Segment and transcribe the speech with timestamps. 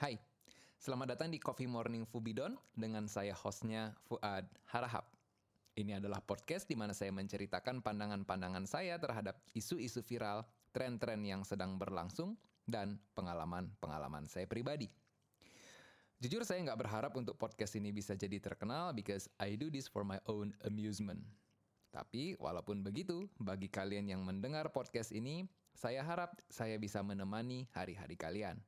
[0.00, 0.16] Hai,
[0.80, 5.12] selamat datang di Coffee Morning Fubidon dengan saya hostnya Fuad Harahap.
[5.76, 11.76] Ini adalah podcast di mana saya menceritakan pandangan-pandangan saya terhadap isu-isu viral, tren-tren yang sedang
[11.76, 14.88] berlangsung, dan pengalaman-pengalaman saya pribadi.
[16.16, 20.00] Jujur saya nggak berharap untuk podcast ini bisa jadi terkenal because I do this for
[20.00, 21.20] my own amusement.
[21.92, 25.44] Tapi walaupun begitu, bagi kalian yang mendengar podcast ini,
[25.76, 28.64] saya harap saya bisa menemani hari-hari kalian.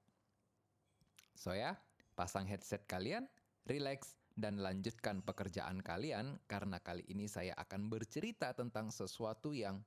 [1.37, 1.77] So ya,
[2.15, 3.27] pasang headset kalian,
[3.67, 9.81] relax, dan lanjutkan pekerjaan kalian karena kali ini saya akan bercerita tentang sesuatu yang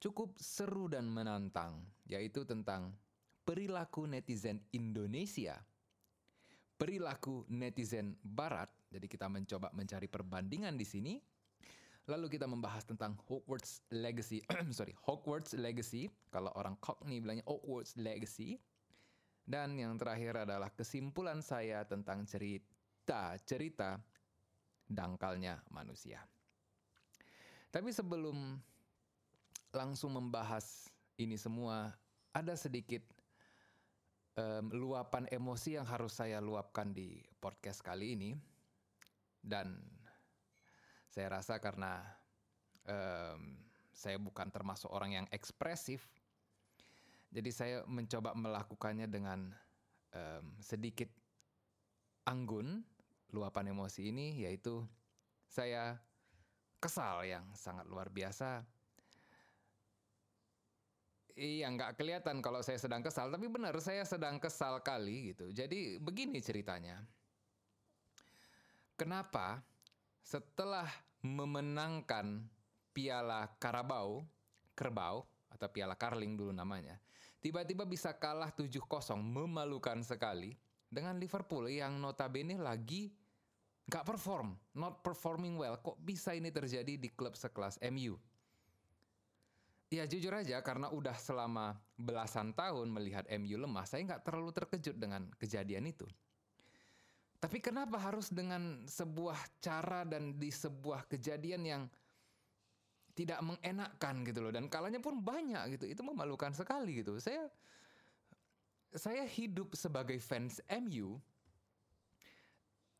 [0.00, 2.96] cukup seru dan menantang, yaitu tentang
[3.44, 5.60] perilaku netizen Indonesia.
[6.74, 11.14] Perilaku netizen barat, jadi kita mencoba mencari perbandingan di sini.
[12.10, 14.42] Lalu kita membahas tentang Hogwarts Legacy,
[14.74, 16.10] sorry, Hogwarts Legacy.
[16.34, 18.58] Kalau orang Cockney bilangnya Hogwarts Legacy
[19.42, 23.98] dan yang terakhir adalah kesimpulan saya tentang cerita-cerita
[24.86, 26.22] dangkalnya manusia.
[27.72, 28.60] Tapi sebelum
[29.72, 31.88] langsung membahas ini semua,
[32.36, 33.00] ada sedikit
[34.36, 38.30] um, luapan emosi yang harus saya luapkan di podcast kali ini.
[39.42, 39.74] Dan
[41.10, 41.98] saya rasa karena
[42.86, 43.58] um,
[43.92, 46.06] saya bukan termasuk orang yang ekspresif,
[47.32, 49.48] jadi saya mencoba melakukannya dengan
[50.12, 51.08] um, sedikit
[52.28, 52.84] anggun
[53.32, 54.84] luapan emosi ini yaitu
[55.48, 55.96] saya
[56.76, 58.60] kesal yang sangat luar biasa.
[61.32, 65.48] Iya nggak kelihatan kalau saya sedang kesal, tapi benar saya sedang kesal kali gitu.
[65.48, 67.00] Jadi begini ceritanya.
[69.00, 69.64] Kenapa
[70.20, 70.84] setelah
[71.24, 72.44] memenangkan
[72.92, 74.20] Piala Karabau,
[74.76, 77.00] Kerbau, atau Piala Carling dulu namanya,
[77.42, 78.86] tiba-tiba bisa kalah 7-0
[79.18, 80.54] memalukan sekali
[80.86, 83.10] dengan Liverpool yang notabene lagi
[83.90, 85.74] nggak perform, not performing well.
[85.82, 88.14] Kok bisa ini terjadi di klub sekelas MU?
[89.92, 94.96] Ya jujur aja karena udah selama belasan tahun melihat MU lemah, saya nggak terlalu terkejut
[94.96, 96.08] dengan kejadian itu.
[97.42, 101.82] Tapi kenapa harus dengan sebuah cara dan di sebuah kejadian yang
[103.12, 104.52] tidak mengenakkan gitu loh.
[104.52, 105.84] Dan kalanya pun banyak gitu.
[105.88, 107.20] Itu memalukan sekali gitu.
[107.20, 107.48] Saya
[108.92, 111.16] saya hidup sebagai fans MU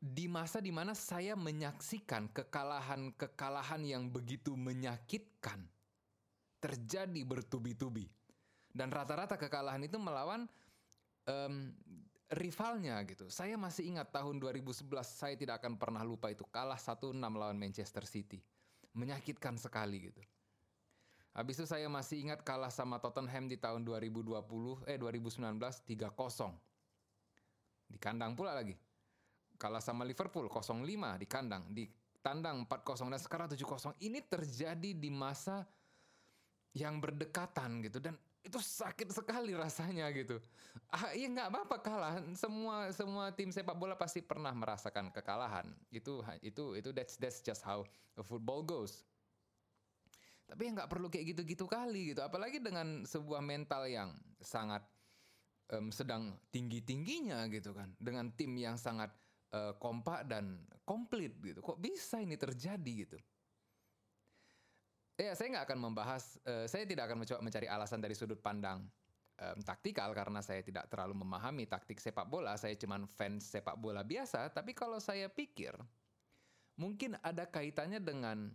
[0.02, 5.62] di masa di mana saya menyaksikan kekalahan-kekalahan yang begitu menyakitkan
[6.58, 8.08] terjadi bertubi-tubi.
[8.72, 10.48] Dan rata-rata kekalahan itu melawan
[11.28, 11.54] um,
[12.32, 13.28] rivalnya gitu.
[13.28, 16.48] Saya masih ingat tahun 2011 saya tidak akan pernah lupa itu.
[16.48, 18.40] Kalah 1-6 lawan Manchester City
[18.92, 20.20] menyakitkan sekali gitu.
[21.32, 24.36] Habis itu saya masih ingat kalah sama Tottenham di tahun 2020
[24.84, 27.88] eh 2019 3-0.
[27.88, 28.76] Di kandang pula lagi.
[29.56, 30.84] Kalah sama Liverpool 0-5
[31.16, 31.88] di kandang, di
[32.20, 33.96] tandang 4-0 dan sekarang 7-0.
[34.04, 35.64] Ini terjadi di masa
[36.76, 40.42] yang berdekatan gitu dan itu sakit sekali rasanya gitu.
[40.90, 42.14] Ah, iya nggak apa-apa kalah.
[42.34, 45.70] Semua semua tim sepak bola pasti pernah merasakan kekalahan.
[45.94, 47.86] Itu itu itu that's that's just how
[48.26, 49.06] football goes.
[50.50, 52.20] Tapi ya nggak perlu kayak gitu-gitu kali gitu.
[52.20, 54.10] Apalagi dengan sebuah mental yang
[54.42, 54.82] sangat
[55.70, 57.94] um, sedang tinggi-tingginya gitu kan.
[57.96, 59.14] Dengan tim yang sangat
[59.54, 61.62] uh, kompak dan komplit gitu.
[61.62, 63.16] Kok bisa ini terjadi gitu?
[65.22, 68.82] Ya, saya nggak akan membahas, uh, saya tidak akan mencoba mencari alasan dari sudut pandang
[69.38, 72.58] um, taktikal karena saya tidak terlalu memahami taktik sepak bola.
[72.58, 74.50] Saya cuma fans sepak bola biasa.
[74.50, 75.78] Tapi kalau saya pikir,
[76.74, 78.50] mungkin ada kaitannya dengan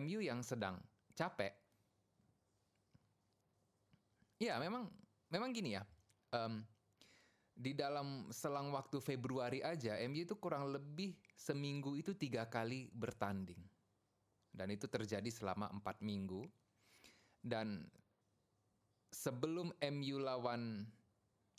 [0.00, 0.80] MU yang sedang
[1.12, 1.52] capek.
[4.40, 4.88] Ya, memang,
[5.28, 5.84] memang gini ya.
[6.32, 6.64] Um,
[7.52, 13.60] di dalam selang waktu Februari aja, MU itu kurang lebih seminggu itu tiga kali bertanding
[14.52, 16.46] dan itu terjadi selama empat minggu.
[17.38, 17.86] Dan
[19.08, 20.84] sebelum MU lawan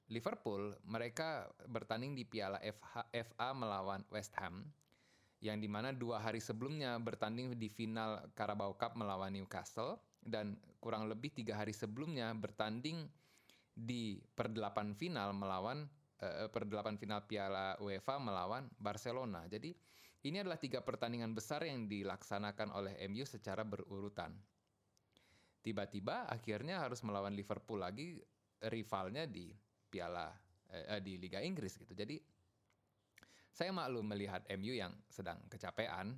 [0.10, 2.58] Liverpool, mereka bertanding di Piala
[3.14, 4.66] FA melawan West Ham,
[5.40, 11.08] yang di mana dua hari sebelumnya bertanding di final Carabao Cup melawan Newcastle, dan kurang
[11.08, 13.08] lebih tiga hari sebelumnya bertanding
[13.72, 15.88] di perdelapan final melawan
[16.20, 19.48] uh, perdelapan final Piala UEFA melawan Barcelona.
[19.48, 19.72] Jadi
[20.28, 24.36] ini adalah tiga pertandingan besar yang dilaksanakan oleh MU secara berurutan.
[25.64, 28.20] Tiba-tiba akhirnya harus melawan Liverpool lagi
[28.68, 29.52] rivalnya di
[29.88, 30.28] Piala
[30.72, 31.96] eh, di Liga Inggris gitu.
[31.96, 32.20] Jadi
[33.50, 36.16] saya maklum melihat MU yang sedang kecapean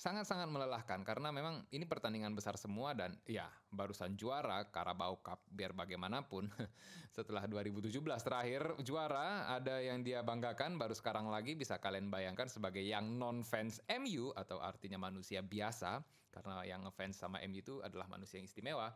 [0.00, 5.76] sangat-sangat melelahkan karena memang ini pertandingan besar semua dan ya barusan juara Carabao Cup biar
[5.76, 6.48] bagaimanapun
[7.16, 12.80] setelah 2017 terakhir juara ada yang dia banggakan baru sekarang lagi bisa kalian bayangkan sebagai
[12.80, 16.00] yang non fans MU atau artinya manusia biasa
[16.32, 18.88] karena yang ngefans sama MU itu adalah manusia yang istimewa.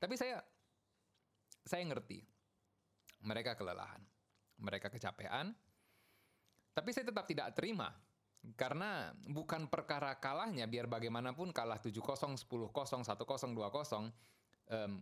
[0.00, 0.40] Tapi saya
[1.68, 2.24] saya ngerti
[3.20, 4.00] mereka kelelahan,
[4.56, 5.52] mereka kecapean,
[6.74, 7.90] tapi saya tetap tidak terima
[8.56, 13.60] karena bukan perkara kalahnya biar bagaimanapun kalah 7-0, 10-0, 1-0, 2-0
[14.72, 14.92] um,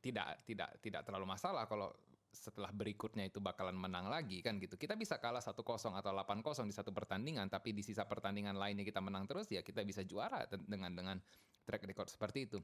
[0.00, 1.88] tidak tidak tidak terlalu masalah kalau
[2.30, 4.78] setelah berikutnya itu bakalan menang lagi kan gitu.
[4.78, 9.02] Kita bisa kalah 1-0 atau 8-0 di satu pertandingan tapi di sisa pertandingan lainnya kita
[9.02, 11.16] menang terus ya kita bisa juara dengan dengan
[11.66, 12.58] track record seperti itu.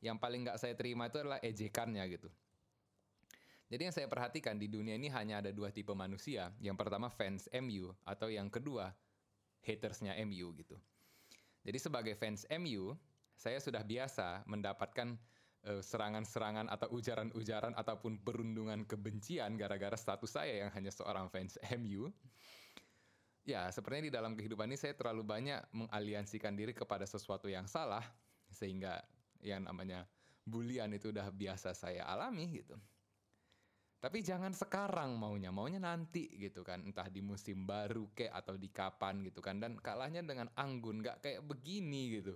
[0.00, 2.28] Yang paling nggak saya terima itu adalah ejekannya gitu.
[3.70, 6.50] Jadi yang saya perhatikan di dunia ini hanya ada dua tipe manusia.
[6.58, 8.90] Yang pertama fans MU atau yang kedua
[9.62, 10.74] hatersnya MU gitu.
[11.62, 12.98] Jadi sebagai fans MU,
[13.38, 15.14] saya sudah biasa mendapatkan
[15.70, 22.10] uh, serangan-serangan atau ujaran-ujaran ataupun perundungan kebencian gara-gara status saya yang hanya seorang fans MU.
[23.46, 28.04] Ya, sepertinya di dalam kehidupan ini saya terlalu banyak mengaliansikan diri kepada sesuatu yang salah
[28.50, 29.00] sehingga
[29.40, 30.04] yang namanya
[30.44, 32.76] bulian itu udah biasa saya alami gitu.
[34.00, 36.80] Tapi jangan sekarang maunya, maunya nanti gitu kan.
[36.80, 39.60] Entah di musim baru kek atau di kapan gitu kan.
[39.60, 42.32] Dan kalahnya dengan anggun, gak kayak begini gitu.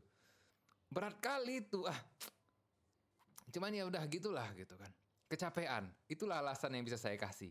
[0.93, 1.97] Berat kali itu ah.
[3.49, 4.93] Cuman ya udah gitulah gitu kan.
[5.25, 7.49] Kecapean, itulah alasan yang bisa saya kasih.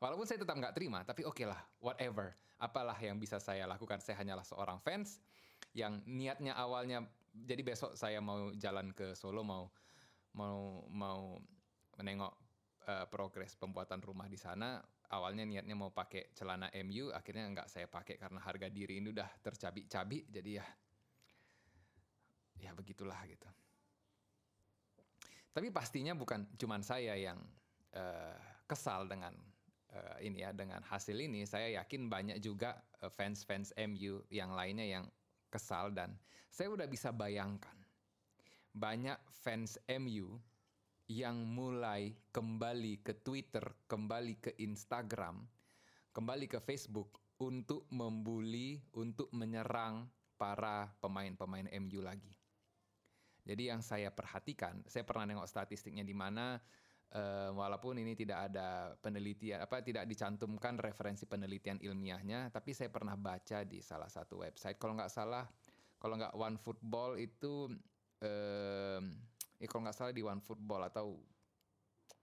[0.00, 2.32] Walaupun saya tetap nggak terima, tapi oke okay lah, whatever.
[2.56, 5.20] Apalah yang bisa saya lakukan, saya hanyalah seorang fans
[5.76, 7.04] yang niatnya awalnya,
[7.36, 9.68] jadi besok saya mau jalan ke Solo, mau
[10.32, 11.36] mau mau
[12.00, 12.32] menengok
[12.90, 14.82] uh, progres pembuatan rumah di sana
[15.14, 19.30] awalnya niatnya mau pakai celana MU akhirnya nggak saya pakai karena harga diri ini udah
[19.42, 20.66] tercabik-cabik jadi ya
[22.60, 23.48] ya begitulah gitu.
[25.50, 27.40] Tapi pastinya bukan cuman saya yang
[27.96, 28.36] uh,
[28.68, 29.34] kesal dengan
[29.90, 31.42] uh, ini ya dengan hasil ini.
[31.48, 32.78] Saya yakin banyak juga
[33.16, 35.04] fans-fans MU yang lainnya yang
[35.48, 36.14] kesal dan
[36.52, 37.74] saya udah bisa bayangkan
[38.70, 40.38] banyak fans MU
[41.10, 45.42] yang mulai kembali ke Twitter, kembali ke Instagram,
[46.14, 50.06] kembali ke Facebook untuk membuli, untuk menyerang
[50.38, 52.30] para pemain-pemain MU lagi.
[53.42, 56.54] Jadi yang saya perhatikan, saya pernah nengok statistiknya di mana
[57.10, 63.18] uh, walaupun ini tidak ada penelitian apa tidak dicantumkan referensi penelitian ilmiahnya, tapi saya pernah
[63.18, 65.42] baca di salah satu website kalau nggak salah,
[65.98, 67.66] kalau nggak One Football itu
[68.22, 69.02] uh,
[69.60, 71.20] ya kalau nggak salah di One Football atau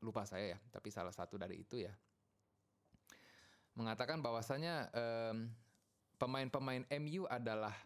[0.01, 1.93] lupa saya ya, tapi salah satu dari itu ya
[3.77, 5.53] mengatakan bahwasanya um,
[6.17, 7.77] pemain-pemain MU adalah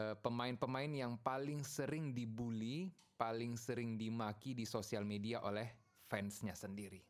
[0.00, 2.88] uh, pemain-pemain yang paling sering dibully,
[3.20, 5.68] paling sering dimaki di sosial media oleh
[6.08, 7.04] fansnya sendiri.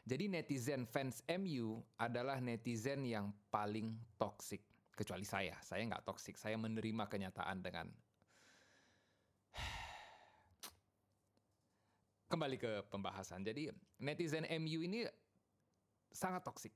[0.00, 4.64] Jadi netizen fans MU adalah netizen yang paling toksik.
[4.96, 6.40] Kecuali saya, saya nggak toksik.
[6.40, 7.86] Saya menerima kenyataan dengan
[12.30, 13.42] kembali ke pembahasan.
[13.42, 15.02] Jadi netizen MU ini
[16.14, 16.70] sangat toksik.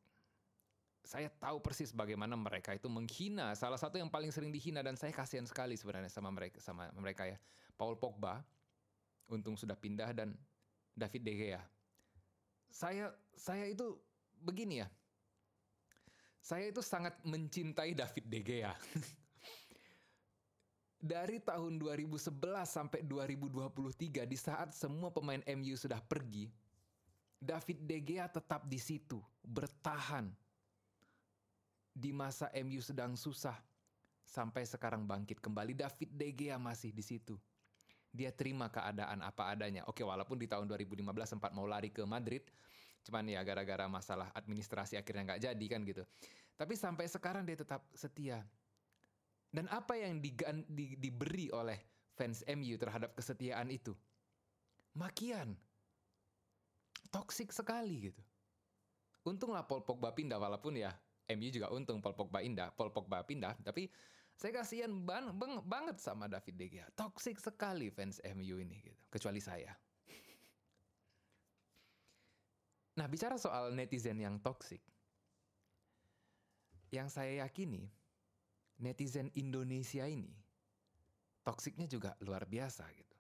[1.05, 3.55] Saya tahu persis bagaimana mereka itu menghina.
[3.55, 7.29] Salah satu yang paling sering dihina dan saya kasihan sekali sebenarnya sama mereka sama mereka
[7.29, 7.39] ya.
[7.79, 8.43] Paul Pogba
[9.31, 10.35] untung sudah pindah dan
[10.97, 11.63] David De Gea.
[12.73, 13.95] Saya saya itu
[14.43, 14.89] begini ya.
[16.45, 18.75] Saya itu sangat mencintai David De Gea.
[21.05, 22.33] dari tahun 2011
[22.65, 26.49] sampai 2023 di saat semua pemain MU sudah pergi,
[27.37, 30.33] David De Gea tetap di situ, bertahan.
[31.93, 33.55] Di masa MU sedang susah,
[34.25, 37.37] sampai sekarang bangkit kembali, David De Gea masih di situ.
[38.09, 39.85] Dia terima keadaan apa adanya.
[39.85, 41.05] Oke, walaupun di tahun 2015
[41.37, 42.49] sempat mau lari ke Madrid,
[43.05, 46.03] cuman ya gara-gara masalah administrasi akhirnya nggak jadi kan gitu.
[46.57, 48.41] Tapi sampai sekarang dia tetap setia
[49.55, 50.35] dan apa yang di,
[50.67, 51.79] di, diberi oleh
[52.19, 53.95] fans MU terhadap kesetiaan itu?
[54.99, 55.55] Makian.
[57.15, 58.23] Toksik sekali gitu.
[59.23, 60.91] Untunglah Paul Pogba pindah walaupun ya
[61.39, 63.87] MU juga untung Paul Pogba indah, Paul Pogba pindah, tapi
[64.35, 66.87] saya kasihan bang, bang, banget sama David De Gea.
[66.99, 68.99] Toksik sekali fans MU ini gitu.
[69.07, 69.71] Kecuali saya.
[72.99, 74.83] Nah, bicara soal netizen yang toksik.
[76.91, 77.91] Yang saya yakini
[78.85, 80.45] netizen Indonesia ini
[81.45, 83.17] toksiknya juga luar biasa gitu.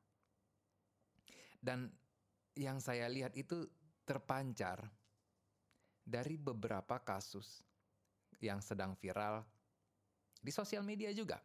[1.60, 1.92] Dan
[2.56, 3.68] yang saya lihat itu
[4.04, 4.84] terpancar
[6.04, 7.64] dari beberapa kasus
[8.40, 9.44] yang sedang viral
[10.40, 11.40] di sosial media juga.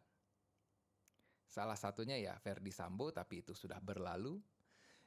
[1.48, 4.38] Salah satunya ya Verdi Sambo, tapi itu sudah berlalu.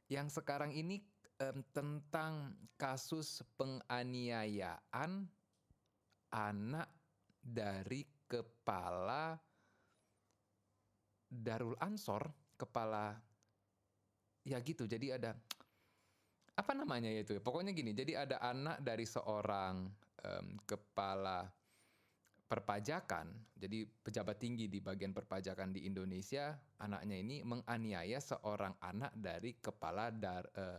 [0.10, 1.00] Yang sekarang ini
[1.39, 5.29] um, tentang kasus penganiayaan
[6.34, 6.89] anak
[7.39, 9.38] dari kepala
[11.30, 13.13] Darul Ansor, kepala
[14.46, 14.90] ya gitu.
[14.90, 15.38] Jadi ada
[16.54, 17.38] apa namanya itu?
[17.42, 17.94] Pokoknya gini.
[17.94, 19.90] Jadi ada anak dari seorang
[20.25, 21.46] um, kepala
[22.46, 23.34] perpajakan.
[23.58, 26.54] Jadi pejabat tinggi di bagian perpajakan di Indonesia,
[26.86, 30.78] anaknya ini menganiaya seorang anak dari kepala dar uh,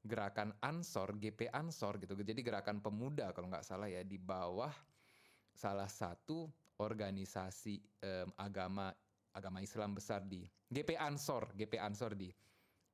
[0.00, 2.16] gerakan Ansor, GP Ansor gitu.
[2.16, 4.72] Jadi gerakan pemuda kalau nggak salah ya di bawah
[5.52, 6.48] salah satu
[6.82, 8.90] organisasi um, agama
[9.32, 12.28] agama Islam besar di GP Ansor, GP Ansor di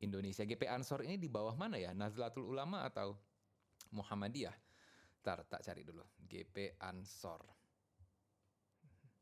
[0.02, 0.47] Indonesia.
[0.47, 1.90] GP Ansor ini di bawah mana ya?
[1.90, 3.18] Nazlatul Ulama atau
[3.90, 4.54] Muhammadiyah?
[5.23, 6.02] Ntar tak cari dulu.
[6.23, 7.42] GP Ansor.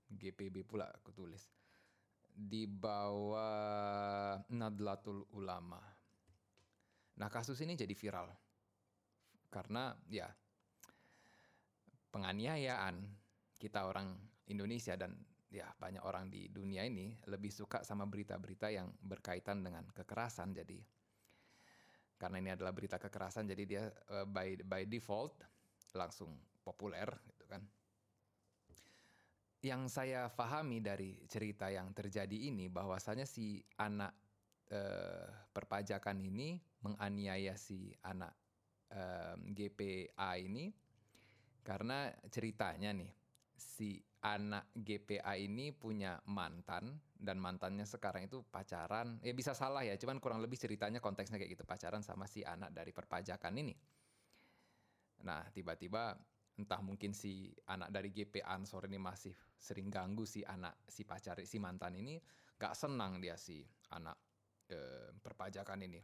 [0.07, 1.49] GPB pula aku tulis.
[2.37, 5.81] Di bawah Nadlatul Ulama.
[7.17, 8.29] Nah kasus ini jadi viral.
[9.49, 10.29] Karena ya
[12.13, 13.01] penganiayaan
[13.57, 14.13] kita orang
[14.51, 15.15] Indonesia dan
[15.51, 20.55] ya banyak orang di dunia ini lebih suka sama berita-berita yang berkaitan dengan kekerasan.
[20.55, 20.79] Jadi
[22.17, 25.37] karena ini adalah berita kekerasan jadi dia uh, by by default
[25.95, 26.33] langsung
[26.65, 27.63] populer gitu kan.
[29.65, 34.15] Yang saya pahami dari cerita yang terjadi ini bahwasanya si anak
[34.71, 38.35] uh, perpajakan ini menganiaya si anak
[38.95, 40.71] uh, GPA ini
[41.67, 43.11] karena ceritanya nih
[43.59, 49.23] si anak GPA ini punya mantan dan mantannya sekarang itu pacaran.
[49.23, 52.75] Ya bisa salah ya cuman kurang lebih ceritanya konteksnya kayak gitu pacaran sama si anak
[52.75, 53.75] dari perpajakan ini.
[55.23, 56.19] Nah tiba-tiba
[56.59, 61.39] entah mungkin si anak dari GP Ansor ini masih sering ganggu si anak si pacar
[61.45, 62.17] si mantan ini
[62.57, 63.63] gak senang dia si
[63.95, 64.17] anak
[64.75, 66.01] eh, perpajakan ini.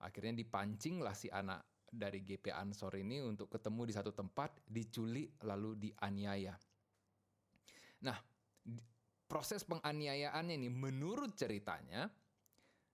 [0.00, 1.60] Akhirnya dipancing lah si anak
[1.92, 6.56] dari GP Ansor ini untuk ketemu di satu tempat diculik lalu dianiaya
[8.04, 8.18] Nah,
[9.26, 12.10] proses penganiayaannya ini menurut ceritanya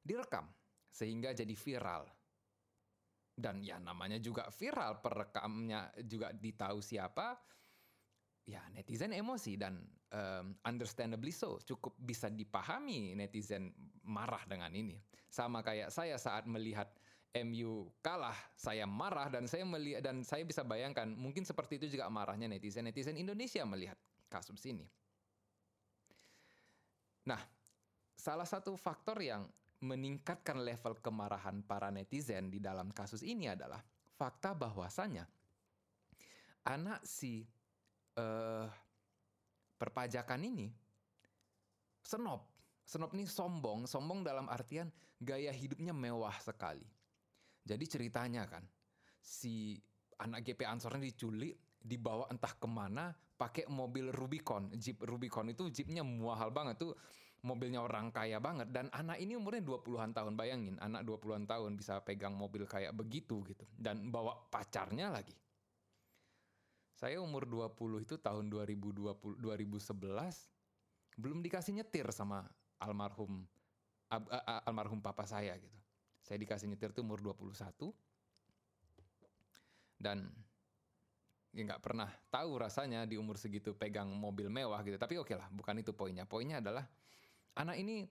[0.03, 0.49] direkam
[0.93, 2.05] sehingga jadi viral.
[3.33, 7.41] Dan ya namanya juga viral, perekamnya juga ditahu siapa.
[8.43, 9.79] Ya netizen emosi dan
[10.11, 13.71] um, understandably so, cukup bisa dipahami netizen
[14.05, 14.99] marah dengan ini.
[15.31, 16.91] Sama kayak saya saat melihat
[17.33, 22.13] MU kalah, saya marah dan saya melihat dan saya bisa bayangkan mungkin seperti itu juga
[22.13, 23.97] marahnya netizen netizen Indonesia melihat
[24.33, 24.89] kasus ini.
[27.29, 27.39] Nah,
[28.17, 29.45] salah satu faktor yang
[29.85, 33.83] meningkatkan level kemarahan para netizen di dalam kasus ini adalah
[34.17, 35.27] fakta bahwasannya
[36.65, 37.43] anak si
[38.17, 38.67] uh,
[39.79, 40.71] perpajakan ini
[42.03, 42.51] senop.
[42.83, 44.91] Senop ini sombong, sombong dalam artian
[45.23, 46.87] gaya hidupnya mewah sekali.
[47.63, 48.67] Jadi ceritanya kan,
[49.23, 49.79] si
[50.19, 54.71] anak GP Ansornya diculik, dibawa entah ke mana pakai mobil Rubicon.
[54.79, 56.95] Jeep Rubicon itu jeepnya mahal banget tuh.
[57.43, 58.71] Mobilnya orang kaya banget.
[58.71, 60.79] Dan anak ini umurnya 20-an tahun bayangin.
[60.79, 63.67] Anak 20-an tahun bisa pegang mobil kayak begitu gitu.
[63.75, 65.35] Dan bawa pacarnya lagi.
[66.95, 69.99] Saya umur 20 itu tahun 2020 2011
[71.19, 72.47] belum dikasih nyetir sama
[72.79, 73.43] almarhum
[74.07, 75.79] ab, a, almarhum papa saya gitu.
[76.23, 77.91] Saya dikasih nyetir tuh umur 21
[79.99, 80.31] dan
[81.53, 84.97] ya nggak pernah tahu rasanya di umur segitu pegang mobil mewah gitu.
[84.97, 86.25] Tapi oke okay lah, bukan itu poinnya.
[86.25, 86.85] Poinnya adalah
[87.57, 88.09] anak ini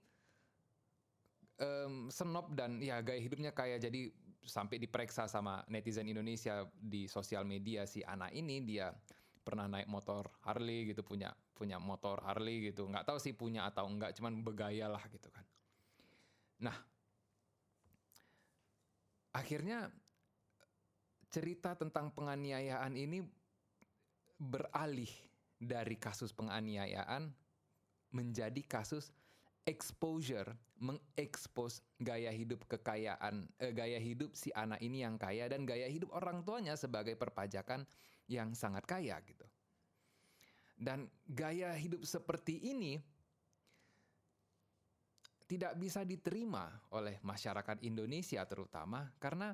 [1.61, 4.09] um, senop dan ya gaya hidupnya kayak jadi
[4.41, 8.89] sampai diperiksa sama netizen Indonesia di sosial media si anak ini dia
[9.41, 13.85] pernah naik motor Harley gitu punya punya motor Harley gitu nggak tahu sih punya atau
[13.85, 15.45] enggak cuman bergaya lah gitu kan
[16.61, 16.77] nah
[19.33, 19.89] akhirnya
[21.31, 23.23] cerita tentang penganiayaan ini
[24.35, 25.09] beralih
[25.55, 27.31] dari kasus penganiayaan
[28.11, 29.15] menjadi kasus
[29.63, 35.87] exposure, mengekspos gaya hidup kekayaan, eh, gaya hidup si anak ini yang kaya dan gaya
[35.87, 37.85] hidup orang tuanya sebagai perpajakan
[38.27, 39.45] yang sangat kaya gitu.
[40.81, 42.97] Dan gaya hidup seperti ini
[45.45, 49.53] tidak bisa diterima oleh masyarakat Indonesia terutama karena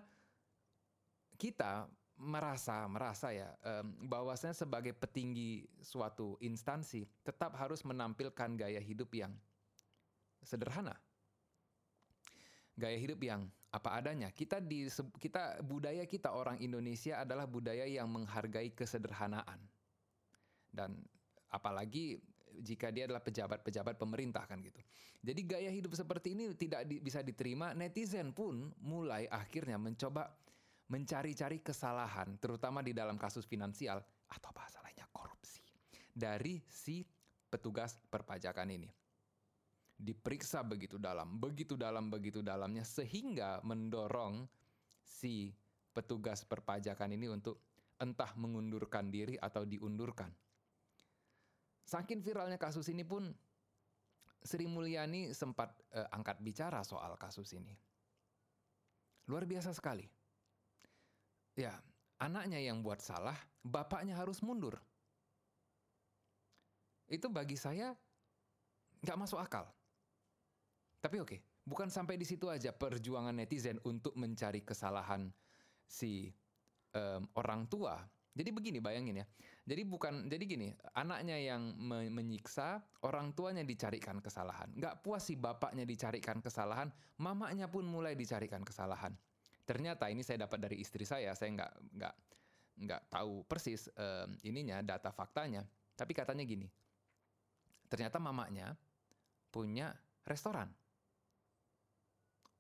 [1.38, 1.86] kita
[2.18, 9.34] merasa merasa ya um, bahwasanya sebagai petinggi suatu instansi tetap harus menampilkan gaya hidup yang
[10.42, 10.98] sederhana.
[12.78, 14.30] gaya hidup yang apa adanya.
[14.30, 14.86] Kita di
[15.18, 19.58] kita budaya kita orang Indonesia adalah budaya yang menghargai kesederhanaan.
[20.70, 21.02] Dan
[21.50, 22.22] apalagi
[22.62, 24.78] jika dia adalah pejabat-pejabat pemerintah kan gitu.
[25.26, 27.74] Jadi gaya hidup seperti ini tidak di, bisa diterima.
[27.74, 30.30] Netizen pun mulai akhirnya mencoba
[30.88, 34.00] mencari-cari kesalahan, terutama di dalam kasus finansial
[34.32, 35.60] atau bahasa lainnya korupsi
[36.16, 37.04] dari si
[37.48, 38.90] petugas perpajakan ini.
[39.98, 44.46] Diperiksa begitu dalam, begitu dalam, begitu dalamnya sehingga mendorong
[45.02, 45.52] si
[45.92, 47.58] petugas perpajakan ini untuk
[47.98, 50.30] entah mengundurkan diri atau diundurkan.
[51.88, 53.34] Saking viralnya kasus ini pun
[54.44, 57.74] Sri Mulyani sempat uh, angkat bicara soal kasus ini.
[59.26, 60.06] Luar biasa sekali.
[61.58, 61.74] Ya,
[62.22, 63.34] anaknya yang buat salah,
[63.66, 64.78] bapaknya harus mundur.
[67.10, 67.98] Itu bagi saya
[69.02, 69.66] nggak masuk akal.
[71.02, 75.34] Tapi oke, bukan sampai di situ aja perjuangan netizen untuk mencari kesalahan
[75.90, 76.30] si
[76.94, 78.06] um, orang tua.
[78.38, 79.28] Jadi begini bayangin ya.
[79.66, 84.70] Jadi bukan jadi gini, anaknya yang me menyiksa, orang tuanya dicarikan kesalahan.
[84.78, 89.18] Nggak puas si bapaknya dicarikan kesalahan, mamanya pun mulai dicarikan kesalahan.
[89.68, 92.16] Ternyata ini saya dapat dari istri saya, saya nggak nggak
[92.88, 96.72] nggak tahu persis um, ininya data faktanya, tapi katanya gini.
[97.92, 98.72] Ternyata mamanya
[99.52, 99.92] punya
[100.24, 100.72] restoran.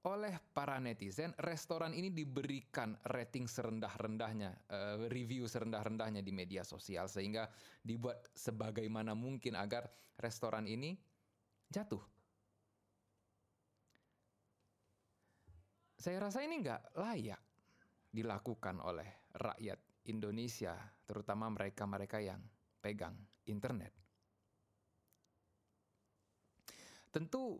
[0.03, 7.47] Oleh para netizen, restoran ini diberikan rating serendah-rendahnya, uh, review serendah-rendahnya di media sosial sehingga
[7.79, 9.87] dibuat sebagaimana mungkin agar
[10.19, 10.95] restoran ini
[11.71, 12.16] jatuh
[16.07, 17.41] Saya rasa ini nggak layak
[18.15, 20.71] dilakukan oleh rakyat Indonesia,
[21.03, 22.39] terutama mereka-mereka yang
[22.79, 23.11] pegang
[23.43, 23.91] internet.
[27.11, 27.59] Tentu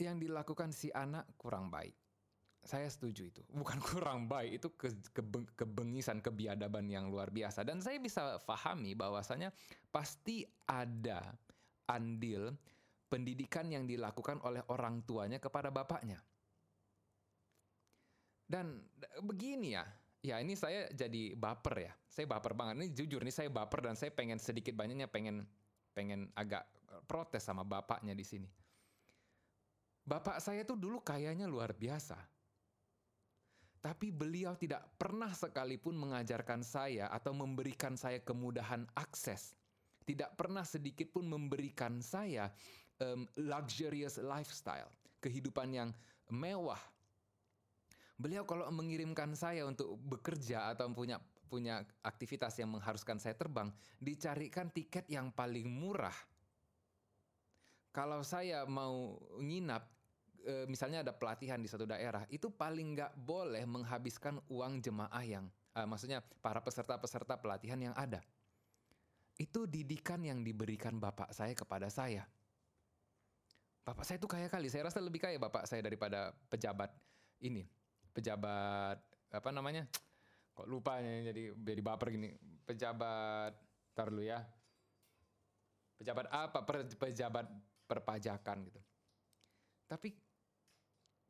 [0.00, 1.92] yang dilakukan si anak kurang baik.
[2.64, 3.44] Saya setuju itu.
[3.60, 7.60] Bukan kurang baik, itu ke, kebe, kebengisan, kebiadaban yang luar biasa.
[7.60, 9.52] Dan saya bisa pahami bahwasanya
[9.92, 11.36] pasti ada
[11.92, 12.56] andil
[13.12, 16.24] pendidikan yang dilakukan oleh orang tuanya kepada bapaknya.
[18.50, 18.82] Dan
[19.22, 19.86] begini ya,
[20.26, 21.92] ya ini saya jadi baper ya.
[22.10, 22.82] Saya baper banget.
[22.82, 25.46] Ini jujur nih saya baper dan saya pengen sedikit banyaknya pengen
[25.94, 26.66] pengen agak
[27.06, 28.50] protes sama bapaknya di sini.
[30.02, 32.18] Bapak saya tuh dulu kayaknya luar biasa.
[33.80, 39.56] Tapi beliau tidak pernah sekalipun mengajarkan saya atau memberikan saya kemudahan akses.
[40.04, 42.50] Tidak pernah sedikit pun memberikan saya
[43.00, 44.90] um, luxurious lifestyle,
[45.24, 45.90] kehidupan yang
[46.28, 46.80] mewah,
[48.20, 51.16] Beliau kalau mengirimkan saya untuk bekerja atau punya
[51.48, 56.14] punya aktivitas yang mengharuskan saya terbang, dicarikan tiket yang paling murah.
[57.90, 59.82] Kalau saya mau nginap,
[60.46, 65.50] e, misalnya ada pelatihan di satu daerah, itu paling nggak boleh menghabiskan uang jemaah yang,
[65.74, 68.22] e, maksudnya para peserta-peserta pelatihan yang ada.
[69.34, 72.28] Itu didikan yang diberikan bapak saya kepada saya.
[73.82, 76.94] Bapak saya itu kaya kali, saya rasa lebih kaya bapak saya daripada pejabat
[77.42, 77.79] ini
[78.10, 78.98] pejabat
[79.30, 79.86] apa namanya
[80.60, 82.28] kok lupa ya jadi jadi baper gini.
[82.68, 83.56] Pejabat
[83.96, 84.44] tar lu ya.
[85.96, 86.60] Pejabat apa
[87.00, 87.46] pejabat
[87.88, 88.80] perpajakan gitu.
[89.88, 90.14] Tapi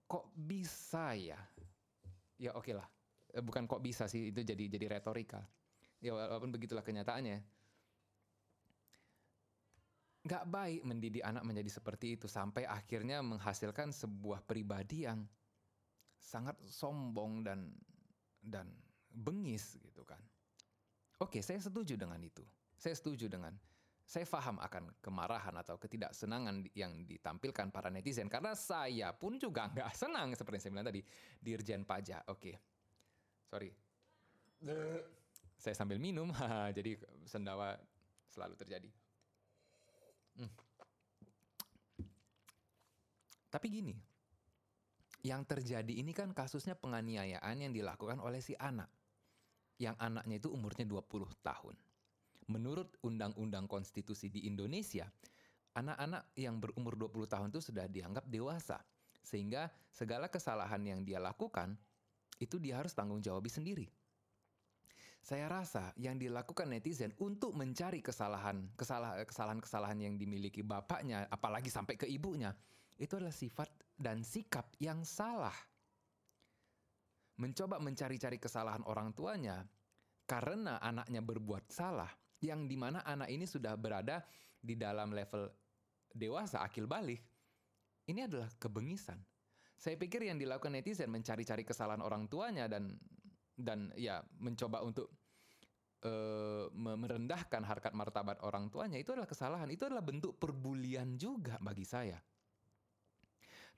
[0.04, 1.38] kok bisa ya?
[2.36, 2.88] Ya oke lah.
[3.30, 5.40] Eh, bukan kok bisa sih itu jadi jadi retorika.
[6.02, 7.38] Ya walaupun begitulah kenyataannya.
[10.20, 15.24] Nggak baik mendidik anak menjadi seperti itu sampai akhirnya menghasilkan sebuah pribadi yang
[16.20, 17.72] sangat sombong dan
[18.40, 18.68] dan
[19.08, 20.20] bengis gitu kan.
[21.20, 22.44] Oke, saya setuju dengan itu.
[22.76, 23.52] Saya setuju dengan
[24.04, 29.92] saya paham akan kemarahan atau ketidaksenangan yang ditampilkan para netizen karena saya pun juga nggak
[30.02, 31.00] senang seperti yang saya bilang tadi
[31.38, 32.22] dirjen pajak.
[32.26, 32.52] Oke,
[33.46, 33.70] sorry,
[35.60, 36.32] saya sambil minum,
[36.76, 36.96] jadi
[37.28, 37.76] sendawa
[38.32, 38.90] selalu terjadi.
[40.40, 40.50] Hmm.
[43.50, 43.94] Tapi gini,
[45.20, 48.88] yang terjadi ini kan kasusnya penganiayaan yang dilakukan oleh si anak.
[49.80, 51.76] Yang anaknya itu umurnya 20 tahun.
[52.52, 55.08] Menurut Undang-Undang Konstitusi di Indonesia,
[55.76, 58.80] anak-anak yang berumur 20 tahun itu sudah dianggap dewasa.
[59.20, 61.76] Sehingga segala kesalahan yang dia lakukan,
[62.40, 63.88] itu dia harus tanggung jawab sendiri.
[65.20, 68.72] Saya rasa yang dilakukan netizen untuk mencari kesalahan,
[69.28, 72.56] kesalahan-kesalahan yang dimiliki bapaknya, apalagi sampai ke ibunya,
[72.96, 73.68] itu adalah sifat
[74.00, 75.52] dan sikap yang salah.
[77.36, 79.68] Mencoba mencari-cari kesalahan orang tuanya
[80.24, 82.08] karena anaknya berbuat salah,
[82.40, 84.24] yang di mana anak ini sudah berada
[84.56, 85.52] di dalam level
[86.16, 87.20] dewasa akil balik.
[88.08, 89.20] Ini adalah kebengisan.
[89.76, 93.00] Saya pikir yang dilakukan netizen mencari-cari kesalahan orang tuanya dan
[93.56, 95.08] dan ya mencoba untuk
[96.04, 99.68] uh, merendahkan harkat martabat orang tuanya itu adalah kesalahan.
[99.72, 102.20] Itu adalah bentuk perbulian juga bagi saya.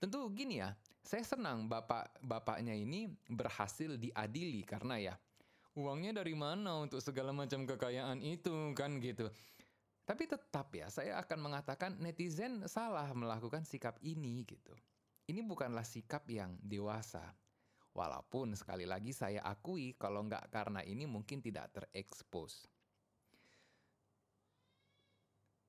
[0.02, 0.74] Tentu gini ya,
[1.06, 5.14] saya senang bapak bapaknya ini berhasil diadili karena ya
[5.78, 9.30] uangnya dari mana untuk segala macam kekayaan itu kan gitu.
[10.02, 14.74] Tapi tetap ya, saya akan mengatakan netizen salah melakukan sikap ini gitu.
[15.30, 17.22] Ini bukanlah sikap yang dewasa.
[17.94, 22.66] Walaupun sekali lagi saya akui kalau nggak karena ini mungkin tidak terekspos.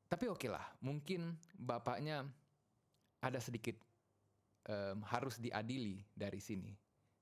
[0.10, 2.26] Tapi oke okay lah, mungkin bapaknya
[3.22, 3.92] ada sedikit
[4.69, 6.71] um, harus diadili dari sini.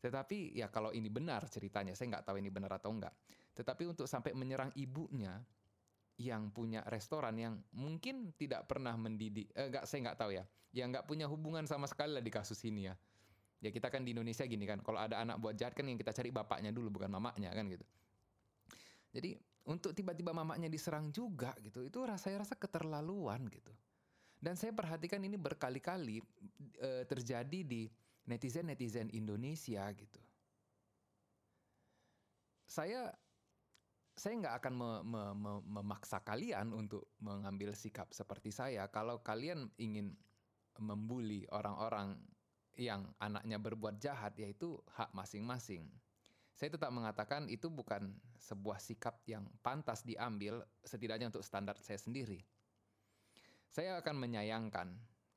[0.02, 3.14] Tetapi ya kalau ini benar ceritanya, saya nggak tahu ini benar atau enggak.
[3.54, 5.38] Tetapi untuk sampai menyerang ibunya
[6.18, 10.90] yang punya restoran yang mungkin tidak pernah mendidik, eh, enggak saya nggak tahu ya, yang
[10.90, 12.96] nggak punya hubungan sama sekali lah di kasus ini ya.
[13.62, 16.10] Ya kita kan di Indonesia gini kan, kalau ada anak buat jahat kan yang kita
[16.10, 17.86] cari bapaknya dulu bukan mamanya kan gitu.
[19.14, 19.38] Jadi
[19.70, 23.70] untuk tiba-tiba mamanya diserang juga gitu, itu rasanya rasa keterlaluan gitu.
[24.42, 26.18] Dan saya perhatikan ini berkali-kali
[26.82, 27.86] e, terjadi di
[28.26, 30.18] netizen-netizen Indonesia gitu.
[32.66, 33.14] Saya
[34.18, 38.90] saya nggak akan me, me, me, memaksa kalian untuk mengambil sikap seperti saya.
[38.90, 40.18] Kalau kalian ingin
[40.82, 42.18] membuli orang-orang
[42.82, 45.86] yang anaknya berbuat jahat, yaitu hak masing-masing.
[46.58, 52.42] Saya tetap mengatakan itu bukan sebuah sikap yang pantas diambil, setidaknya untuk standar saya sendiri
[53.72, 54.92] saya akan menyayangkan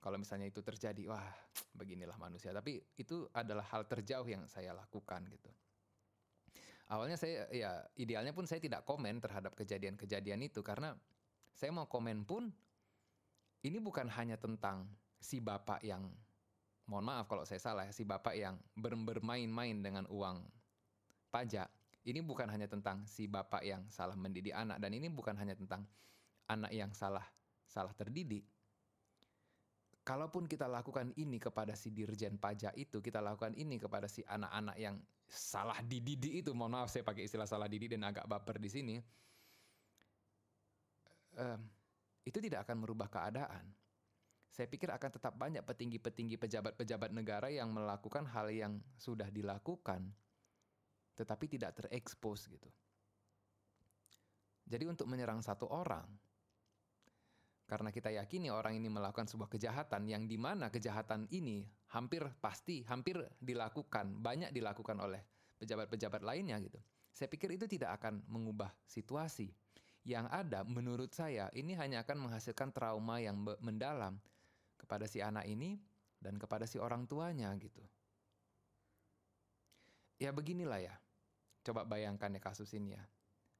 [0.05, 1.25] kalau misalnya itu terjadi, wah
[1.73, 2.53] beginilah manusia.
[2.53, 5.49] Tapi itu adalah hal terjauh yang saya lakukan gitu.
[6.93, 10.93] Awalnya saya ya idealnya pun saya tidak komen terhadap kejadian-kejadian itu karena
[11.57, 12.53] saya mau komen pun
[13.65, 14.85] ini bukan hanya tentang
[15.17, 16.13] si bapak yang
[16.85, 20.45] mohon maaf kalau saya salah si bapak yang bermain-main dengan uang
[21.33, 21.73] pajak.
[22.05, 25.89] Ini bukan hanya tentang si bapak yang salah mendidik anak dan ini bukan hanya tentang
[26.45, 27.25] anak yang salah
[27.67, 28.45] salah terdidik.
[30.05, 34.77] Kalaupun kita lakukan ini kepada si dirjen pajak itu, kita lakukan ini kepada si anak-anak
[34.77, 38.69] yang salah dididik itu, mohon maaf saya pakai istilah salah dididik dan agak baper di
[38.69, 38.97] sini,
[41.41, 41.61] um,
[42.25, 43.65] itu tidak akan merubah keadaan.
[44.53, 50.15] Saya pikir akan tetap banyak petinggi-petinggi pejabat-pejabat negara yang melakukan hal yang sudah dilakukan,
[51.19, 52.71] tetapi tidak terekspos gitu.
[54.65, 56.07] Jadi untuk menyerang satu orang,
[57.65, 61.65] karena kita yakini orang ini melakukan sebuah kejahatan yang di mana kejahatan ini
[61.97, 65.25] hampir pasti, hampir dilakukan, banyak dilakukan oleh
[65.57, 66.77] pejabat-pejabat lainnya gitu.
[67.09, 69.49] Saya pikir itu tidak akan mengubah situasi.
[70.05, 74.21] Yang ada menurut saya ini hanya akan menghasilkan trauma yang mendalam
[74.77, 75.81] kepada si anak ini
[76.21, 77.81] dan kepada si orang tuanya gitu.
[80.21, 80.95] Ya beginilah ya.
[81.65, 83.01] Coba bayangkan ya kasus ini ya.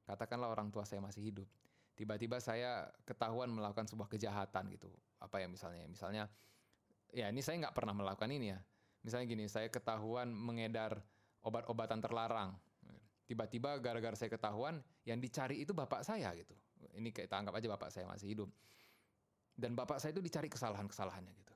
[0.05, 1.49] Katakanlah orang tua saya masih hidup
[1.95, 4.91] tiba-tiba saya ketahuan melakukan sebuah kejahatan gitu.
[5.23, 5.87] Apa ya misalnya?
[5.87, 6.23] Misalnya
[7.15, 8.59] ya ini saya nggak pernah melakukan ini ya.
[9.01, 10.99] Misalnya gini saya ketahuan mengedar
[11.41, 12.53] obat-obatan terlarang.
[13.25, 14.77] Tiba-tiba gara-gara saya ketahuan
[15.07, 16.53] yang dicari itu bapak saya gitu.
[16.93, 18.49] Ini kita anggap aja bapak saya masih hidup.
[19.55, 21.53] Dan bapak saya itu dicari kesalahan-kesalahannya gitu.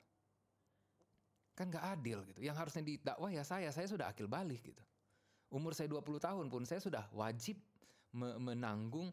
[1.54, 2.40] Kan nggak adil gitu.
[2.42, 3.68] Yang harusnya didakwah ya saya.
[3.70, 4.82] Saya sudah akil balik gitu.
[5.50, 7.58] Umur saya 20 tahun pun saya sudah wajib
[8.14, 9.10] menanggung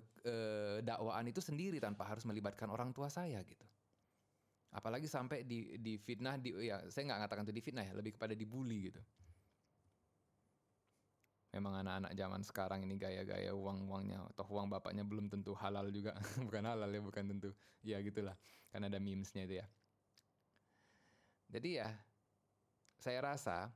[0.00, 3.64] uh, dakwaan itu sendiri tanpa harus melibatkan orang tua saya gitu.
[4.74, 8.18] Apalagi sampai di di fitnah di ya saya nggak ngatakan itu di fitnah ya, lebih
[8.18, 9.02] kepada dibully gitu.
[11.54, 16.10] Memang anak-anak zaman sekarang ini gaya-gaya uang-uangnya atau uang bapaknya belum tentu halal juga,
[16.50, 17.54] bukan halal ya, bukan tentu.
[17.86, 18.34] Ya gitulah,
[18.74, 19.66] karena ada memesnya itu ya.
[21.54, 21.94] Jadi ya,
[22.98, 23.70] saya rasa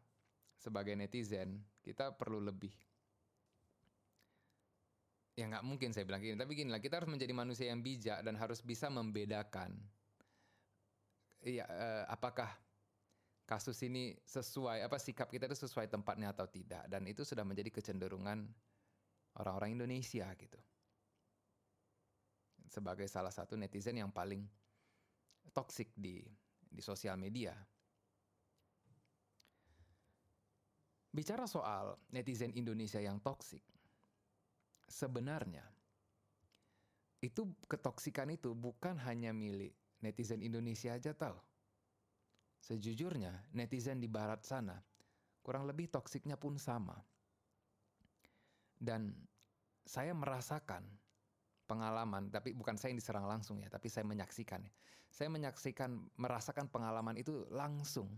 [0.58, 2.74] sebagai netizen kita perlu lebih
[5.38, 6.34] ya nggak mungkin saya bilang gini.
[6.34, 9.70] Tapi gini lah kita harus menjadi manusia yang bijak dan harus bisa membedakan.
[11.46, 12.50] Ya eh, apakah
[13.46, 16.90] kasus ini sesuai apa sikap kita itu sesuai tempatnya atau tidak.
[16.90, 18.50] Dan itu sudah menjadi kecenderungan
[19.38, 20.58] orang-orang Indonesia gitu.
[22.66, 24.42] Sebagai salah satu netizen yang paling
[25.54, 26.26] toksik di
[26.66, 27.54] di sosial media.
[31.08, 33.77] Bicara soal netizen Indonesia yang toksik
[34.88, 35.62] sebenarnya
[37.20, 41.38] itu ketoksikan itu bukan hanya milik netizen Indonesia aja tahu.
[42.58, 44.78] Sejujurnya netizen di barat sana
[45.42, 46.94] kurang lebih toksiknya pun sama.
[48.78, 49.10] Dan
[49.82, 50.84] saya merasakan
[51.66, 54.62] pengalaman, tapi bukan saya yang diserang langsung ya, tapi saya menyaksikan.
[55.08, 58.12] Saya menyaksikan, merasakan pengalaman itu langsung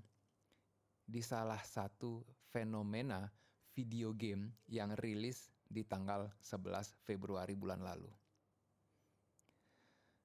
[1.06, 3.30] di salah satu fenomena
[3.72, 8.10] video game yang rilis di tanggal 11 Februari bulan lalu.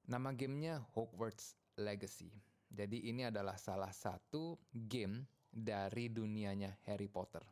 [0.09, 2.33] Nama gamenya Hogwarts Legacy.
[2.65, 7.45] Jadi ini adalah salah satu game dari dunianya Harry Potter.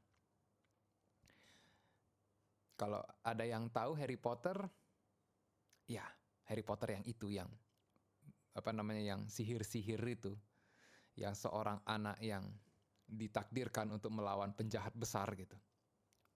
[2.74, 4.58] Kalau ada yang tahu Harry Potter,
[5.86, 6.04] ya
[6.50, 7.48] Harry Potter yang itu yang
[8.58, 10.34] apa namanya yang sihir-sihir itu,
[11.14, 12.44] yang seorang anak yang
[13.06, 15.56] ditakdirkan untuk melawan penjahat besar gitu.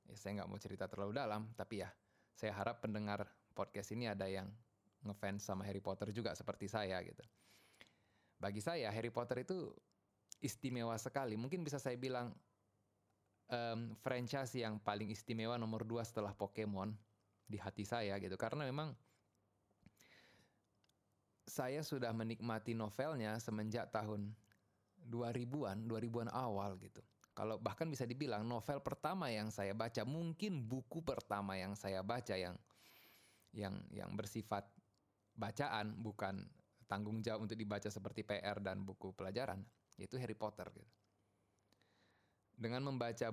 [0.07, 1.89] Ya, saya nggak mau cerita terlalu dalam, tapi ya
[2.31, 4.47] saya harap pendengar podcast ini ada yang
[5.03, 7.23] ngefans sama Harry Potter juga seperti saya gitu.
[8.37, 9.73] Bagi saya Harry Potter itu
[10.39, 11.33] istimewa sekali.
[11.35, 12.31] Mungkin bisa saya bilang
[13.49, 16.93] um, franchise yang paling istimewa nomor dua setelah Pokemon
[17.47, 18.91] di hati saya gitu karena memang
[21.47, 24.35] saya sudah menikmati novelnya semenjak tahun
[25.07, 26.99] 2000-an, 2000-an awal gitu.
[27.37, 32.33] Kalau bahkan bisa dibilang novel pertama yang saya baca, mungkin buku pertama yang saya baca
[32.33, 32.57] yang
[33.53, 34.65] yang yang bersifat
[35.37, 36.41] bacaan bukan
[36.89, 39.61] tanggung jawab untuk dibaca seperti PR dan buku pelajaran,
[40.01, 40.89] yaitu Harry Potter gitu
[42.57, 43.29] dengan membaca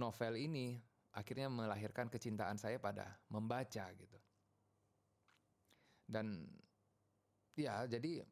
[0.00, 0.80] novel ini
[1.12, 4.18] akhirnya melahirkan kecintaan saya pada membaca gitu.
[6.08, 6.48] Dan
[7.54, 8.24] ya jadi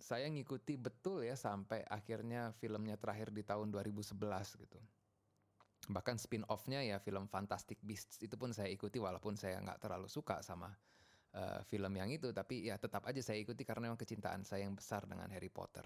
[0.00, 4.16] saya ngikuti betul ya sampai akhirnya filmnya terakhir di tahun 2011
[4.60, 4.80] gitu.
[5.92, 10.40] Bahkan spin-off-nya ya film Fantastic Beasts itu pun saya ikuti walaupun saya nggak terlalu suka
[10.40, 10.72] sama
[11.36, 12.32] uh, film yang itu.
[12.32, 15.84] Tapi ya tetap aja saya ikuti karena memang kecintaan saya yang besar dengan Harry Potter.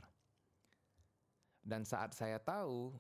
[1.65, 2.95] Dan saat saya tahu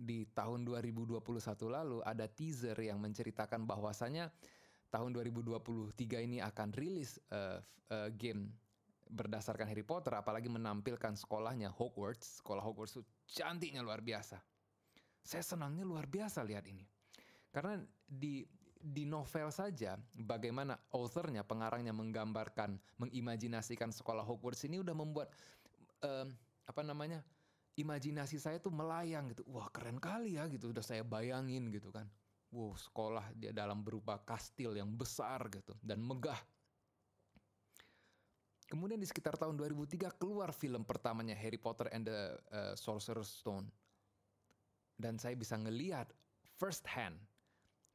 [0.00, 1.20] di tahun 2021
[1.68, 4.32] lalu ada teaser yang menceritakan bahwasanya
[4.88, 5.92] tahun 2023
[6.24, 7.60] ini akan rilis uh,
[7.92, 8.50] uh, game
[9.10, 14.38] berdasarkan Harry Potter apalagi menampilkan sekolahnya Hogwarts sekolah Hogwarts itu cantiknya luar biasa
[15.20, 16.86] saya senangnya luar biasa lihat ini
[17.50, 18.46] karena di
[18.80, 25.28] di novel saja bagaimana authornya pengarangnya menggambarkan mengimajinasikan sekolah Hogwarts ini udah membuat
[26.00, 26.24] uh,
[26.64, 27.20] apa namanya
[27.80, 29.44] imajinasi saya tuh melayang gitu.
[29.48, 30.72] Wah keren kali ya gitu.
[30.72, 32.08] Udah saya bayangin gitu kan.
[32.50, 35.76] Wow sekolah dia dalam berupa kastil yang besar gitu.
[35.80, 36.40] Dan megah.
[38.70, 43.66] Kemudian di sekitar tahun 2003 keluar film pertamanya Harry Potter and the uh, Sorcerer's Stone.
[44.94, 46.06] Dan saya bisa ngeliat
[46.54, 47.18] first hand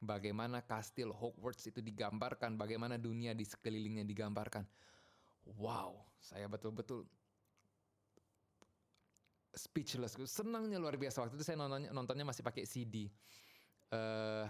[0.04, 4.68] bagaimana kastil Hogwarts itu digambarkan, bagaimana dunia di sekelilingnya digambarkan.
[5.56, 7.08] Wow, saya betul-betul
[9.56, 13.08] speechless senangnya luar biasa waktu itu saya nontonnya nontonnya masih pakai CD
[13.88, 14.46] uh, eh,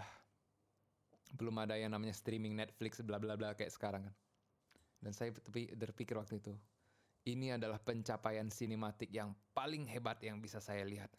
[1.31, 4.13] belum ada yang namanya streaming Netflix bla bla bla kayak sekarang kan
[5.01, 5.33] dan saya
[5.77, 6.53] berpikir waktu itu
[7.27, 11.11] ini adalah pencapaian sinematik yang paling hebat yang bisa saya lihat.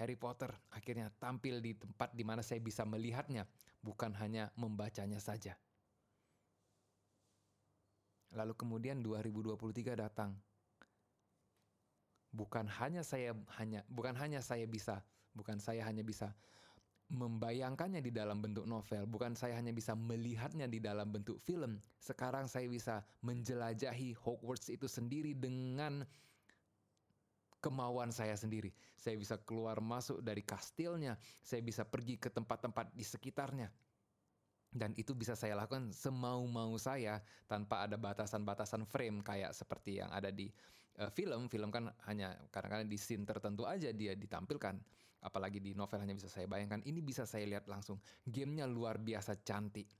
[0.00, 3.44] Harry Potter akhirnya tampil di tempat di mana saya bisa melihatnya
[3.84, 5.58] bukan hanya membacanya saja.
[8.32, 10.32] Lalu kemudian 2023 datang.
[12.28, 15.00] Bukan hanya saya hanya bukan hanya saya bisa
[15.32, 16.36] bukan saya hanya bisa
[17.08, 21.80] membayangkannya di dalam bentuk novel, bukan saya hanya bisa melihatnya di dalam bentuk film.
[21.96, 26.04] Sekarang saya bisa menjelajahi Hogwarts itu sendiri dengan
[27.64, 28.70] kemauan saya sendiri.
[28.94, 33.72] Saya bisa keluar masuk dari kastilnya, saya bisa pergi ke tempat-tempat di sekitarnya.
[34.68, 40.28] Dan itu bisa saya lakukan semau-mau saya tanpa ada batasan-batasan frame kayak seperti yang ada
[40.28, 40.52] di
[41.00, 44.76] uh, film, film kan hanya kadang-kadang di scene tertentu aja dia ditampilkan.
[45.18, 46.82] Apalagi di novel hanya bisa saya bayangkan.
[46.86, 47.98] Ini bisa saya lihat langsung.
[48.22, 49.90] Gamenya luar biasa cantik.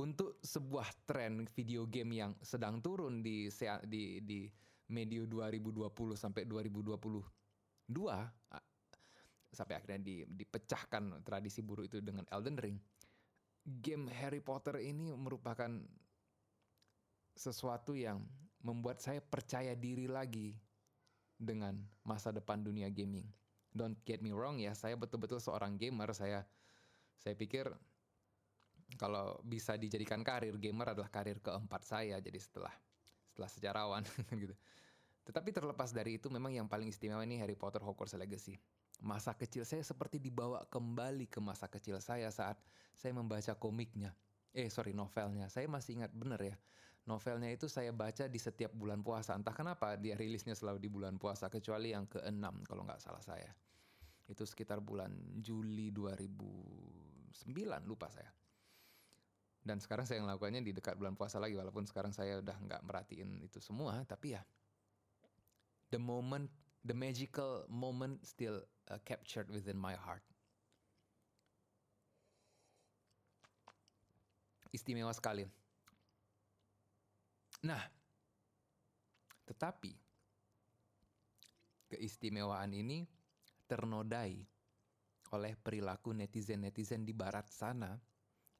[0.00, 3.52] Untuk sebuah tren video game yang sedang turun di
[3.84, 4.48] di di
[4.90, 6.96] medio 2020 sampai 2022
[9.50, 12.78] sampai akhirnya di, dipecahkan tradisi buruk itu dengan Elden Ring.
[13.60, 15.68] Game Harry Potter ini merupakan
[17.34, 18.24] sesuatu yang
[18.62, 20.54] membuat saya percaya diri lagi
[21.34, 21.76] dengan
[22.06, 23.26] masa depan dunia gaming.
[23.70, 26.10] Don't get me wrong ya, saya betul-betul seorang gamer.
[26.10, 26.42] Saya
[27.20, 27.70] saya pikir
[28.98, 32.18] kalau bisa dijadikan karir gamer adalah karir keempat saya.
[32.18, 32.74] Jadi setelah
[33.30, 34.02] setelah sejarawan
[34.42, 34.54] gitu.
[35.22, 38.58] Tetapi terlepas dari itu memang yang paling istimewa ini Harry Potter Hogwarts Legacy.
[39.00, 42.58] Masa kecil saya seperti dibawa kembali ke masa kecil saya saat
[42.98, 44.12] saya membaca komiknya.
[44.50, 45.46] Eh sorry novelnya.
[45.46, 46.56] Saya masih ingat bener ya
[47.08, 49.32] novelnya itu saya baca di setiap bulan puasa.
[49.32, 53.48] Entah kenapa dia rilisnya selalu di bulan puasa, kecuali yang ke-6 kalau nggak salah saya.
[54.28, 58.30] Itu sekitar bulan Juli 2009, lupa saya.
[59.60, 63.44] Dan sekarang saya melakukannya di dekat bulan puasa lagi, walaupun sekarang saya udah nggak merhatiin
[63.44, 64.42] itu semua, tapi ya
[65.90, 66.48] the moment,
[66.86, 70.22] the magical moment still uh, captured within my heart.
[74.70, 75.50] Istimewa sekali.
[77.60, 77.84] Nah,
[79.44, 79.92] tetapi
[81.92, 83.04] keistimewaan ini
[83.68, 84.40] ternodai
[85.30, 87.92] oleh perilaku netizen-netizen di barat sana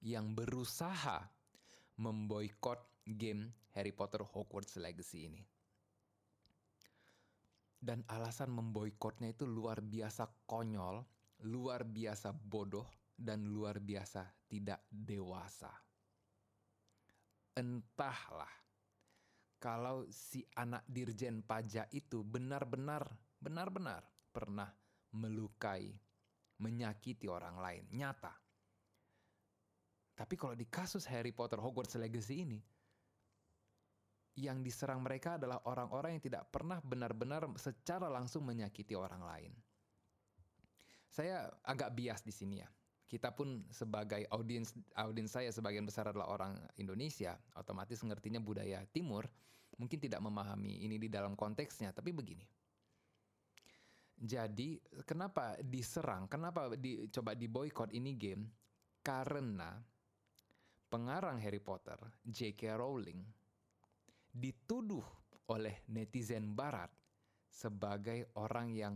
[0.04, 1.18] yang berusaha
[1.96, 5.42] memboikot game Harry Potter Hogwarts Legacy ini.
[7.80, 11.00] Dan alasan memboikotnya itu luar biasa konyol,
[11.48, 12.84] luar biasa bodoh,
[13.16, 15.72] dan luar biasa tidak dewasa.
[17.56, 18.60] Entahlah
[19.60, 23.04] kalau si anak dirjen pajak itu benar-benar
[23.36, 24.00] benar-benar
[24.32, 24.72] pernah
[25.12, 25.92] melukai,
[26.64, 28.32] menyakiti orang lain, nyata.
[30.16, 32.60] Tapi kalau di kasus Harry Potter Hogwarts Legacy ini,
[34.40, 39.52] yang diserang mereka adalah orang-orang yang tidak pernah benar-benar secara langsung menyakiti orang lain.
[41.10, 42.68] Saya agak bias di sini ya.
[43.10, 49.26] Kita pun sebagai audiens audiens saya sebagian besar adalah orang Indonesia, otomatis ngertinya budaya timur,
[49.82, 52.46] mungkin tidak memahami ini di dalam konteksnya, tapi begini.
[54.20, 56.30] Jadi, kenapa diserang?
[56.30, 58.46] Kenapa dicoba diboykot ini game?
[59.02, 59.74] Karena
[60.86, 62.76] pengarang Harry Potter, J.K.
[62.76, 63.24] Rowling,
[64.30, 65.02] dituduh
[65.50, 66.92] oleh netizen barat
[67.48, 68.94] sebagai orang yang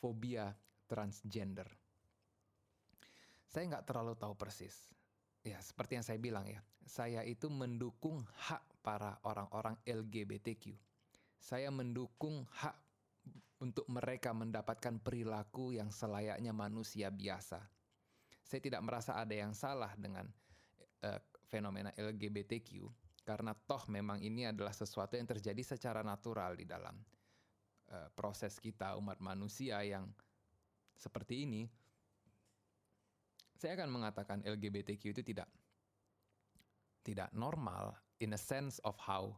[0.00, 0.50] fobia
[0.88, 1.81] transgender.
[3.52, 4.88] Saya nggak terlalu tahu persis.
[5.44, 10.72] Ya, seperti yang saya bilang ya, saya itu mendukung hak para orang-orang LGBTQ.
[11.36, 12.72] Saya mendukung hak
[13.60, 17.60] untuk mereka mendapatkan perilaku yang selayaknya manusia biasa.
[18.40, 20.24] Saya tidak merasa ada yang salah dengan
[21.04, 22.88] uh, fenomena LGBTQ
[23.22, 26.96] karena toh memang ini adalah sesuatu yang terjadi secara natural di dalam
[27.92, 30.08] uh, proses kita umat manusia yang
[30.96, 31.68] seperti ini
[33.62, 35.46] saya akan mengatakan LGBTQ itu tidak
[37.06, 39.30] tidak normal in a sense of how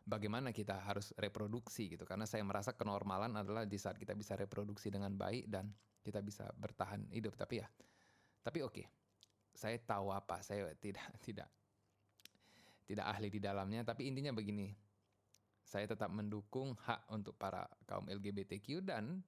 [0.00, 2.08] bagaimana kita harus reproduksi gitu.
[2.08, 5.68] Karena saya merasa kenormalan adalah di saat kita bisa reproduksi dengan baik dan
[6.00, 7.36] kita bisa bertahan hidup.
[7.36, 7.68] Tapi ya
[8.40, 8.72] tapi oke.
[8.72, 8.86] Okay,
[9.52, 11.52] saya tahu apa saya tidak tidak
[12.88, 14.72] tidak ahli di dalamnya, tapi intinya begini.
[15.66, 19.18] Saya tetap mendukung hak untuk para kaum LGBTQ dan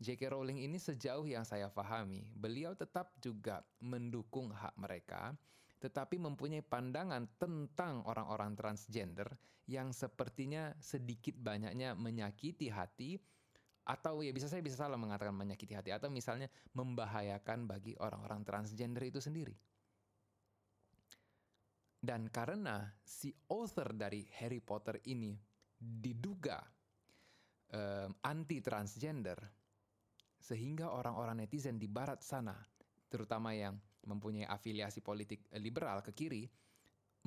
[0.00, 0.32] J.K.
[0.32, 5.36] Rowling ini sejauh yang saya pahami, beliau tetap juga mendukung hak mereka,
[5.76, 9.28] tetapi mempunyai pandangan tentang orang-orang transgender
[9.68, 13.20] yang sepertinya sedikit banyaknya menyakiti hati
[13.84, 19.04] atau ya bisa saya bisa salah mengatakan menyakiti hati atau misalnya membahayakan bagi orang-orang transgender
[19.04, 19.52] itu sendiri.
[22.00, 25.36] Dan karena si author dari Harry Potter ini
[25.76, 26.56] diduga
[27.76, 29.36] um, anti transgender,
[30.40, 32.56] sehingga orang-orang netizen di barat sana,
[33.12, 33.76] terutama yang
[34.08, 36.48] mempunyai afiliasi politik liberal ke kiri,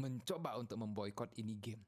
[0.01, 1.83] mencoba untuk memboikot ini game.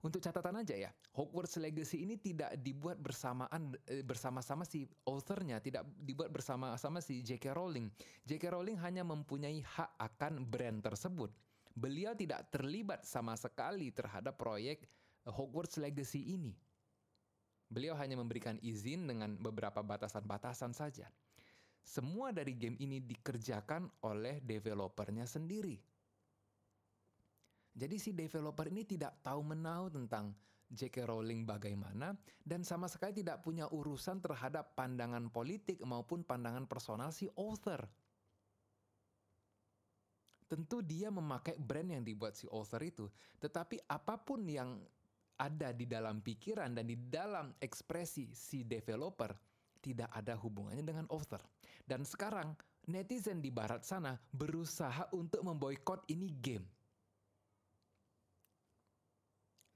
[0.00, 5.84] Untuk catatan aja ya, Hogwarts Legacy ini tidak dibuat bersamaan eh, bersama-sama si authornya, tidak
[6.00, 7.52] dibuat bersama-sama si J.K.
[7.52, 7.92] Rowling.
[8.24, 8.48] J.K.
[8.48, 11.28] Rowling hanya mempunyai hak akan brand tersebut.
[11.76, 14.88] Beliau tidak terlibat sama sekali terhadap proyek
[15.28, 16.56] Hogwarts Legacy ini.
[17.70, 21.06] Beliau hanya memberikan izin dengan beberapa batasan-batasan saja.
[21.86, 25.78] Semua dari game ini dikerjakan oleh developernya sendiri.
[27.70, 30.34] Jadi si developer ini tidak tahu menau tentang
[30.70, 31.02] J.K.
[31.06, 32.14] Rowling bagaimana
[32.46, 37.86] dan sama sekali tidak punya urusan terhadap pandangan politik maupun pandangan personal si author.
[40.50, 43.06] Tentu dia memakai brand yang dibuat si author itu,
[43.38, 44.82] tetapi apa pun yang
[45.40, 49.32] ada di dalam pikiran dan di dalam ekspresi si developer
[49.80, 51.40] tidak ada hubungannya dengan author.
[51.80, 52.52] Dan sekarang
[52.92, 56.68] netizen di barat sana berusaha untuk memboikot ini game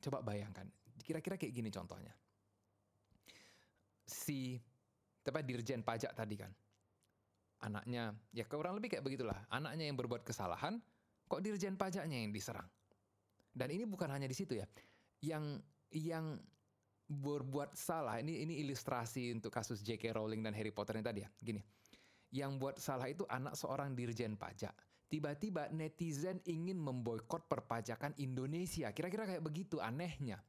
[0.04, 0.68] Coba bayangkan,
[1.00, 2.12] kira-kira kayak gini contohnya.
[4.04, 4.60] Si
[5.24, 6.52] tapi dirjen pajak tadi kan,
[7.64, 10.76] anaknya ya kurang lebih kayak begitulah, anaknya yang berbuat kesalahan,
[11.24, 12.68] kok dirjen pajaknya yang diserang.
[13.48, 14.68] Dan ini bukan hanya di situ ya,
[15.24, 16.36] yang yang
[17.04, 20.12] berbuat salah ini ini ilustrasi untuk kasus J.K.
[20.16, 21.60] Rowling dan Harry Potter ini tadi ya, gini.
[22.34, 24.74] Yang buat salah itu anak seorang dirjen pajak
[25.14, 28.90] tiba-tiba netizen ingin memboikot perpajakan Indonesia.
[28.90, 30.42] Kira-kira kayak begitu anehnya.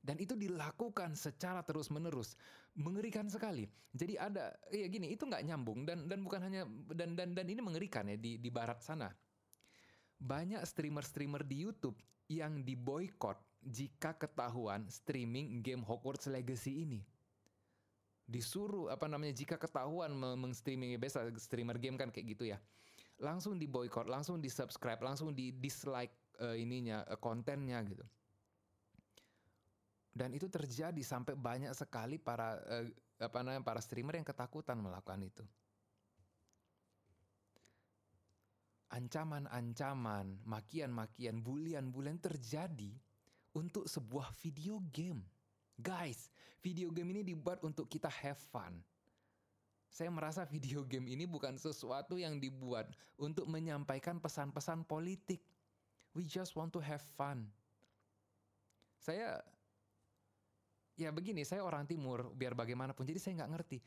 [0.00, 2.32] Dan itu dilakukan secara terus-menerus,
[2.74, 3.68] mengerikan sekali.
[3.92, 6.64] Jadi ada, ya gini, itu nggak nyambung dan dan bukan hanya
[6.96, 9.12] dan dan dan ini mengerikan ya di di barat sana.
[10.16, 12.00] Banyak streamer-streamer di YouTube
[12.32, 17.02] yang diboykot jika ketahuan streaming game Hogwarts Legacy ini.
[18.30, 22.62] disuruh apa namanya jika ketahuan mengstreaming biasa streamer game kan kayak gitu ya
[23.18, 28.06] langsung di boycott langsung di subscribe langsung di dislike uh, ininya uh, kontennya gitu
[30.14, 32.86] dan itu terjadi sampai banyak sekali para uh,
[33.18, 35.44] apa namanya para streamer yang ketakutan melakukan itu
[38.90, 42.94] ancaman-ancaman makian-makian bulian-bulian terjadi
[43.54, 45.22] untuk sebuah video game
[45.80, 46.28] Guys,
[46.60, 48.76] video game ini dibuat untuk kita have fun.
[49.88, 55.40] Saya merasa video game ini bukan sesuatu yang dibuat untuk menyampaikan pesan-pesan politik.
[56.12, 57.48] We just want to have fun.
[59.00, 59.40] Saya,
[61.00, 63.78] ya begini, saya orang timur, biar bagaimanapun, jadi saya nggak ngerti.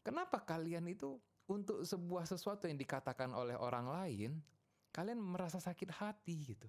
[0.00, 1.20] Kenapa kalian itu
[1.52, 4.40] untuk sebuah sesuatu yang dikatakan oleh orang lain,
[4.88, 6.66] kalian merasa sakit hati gitu.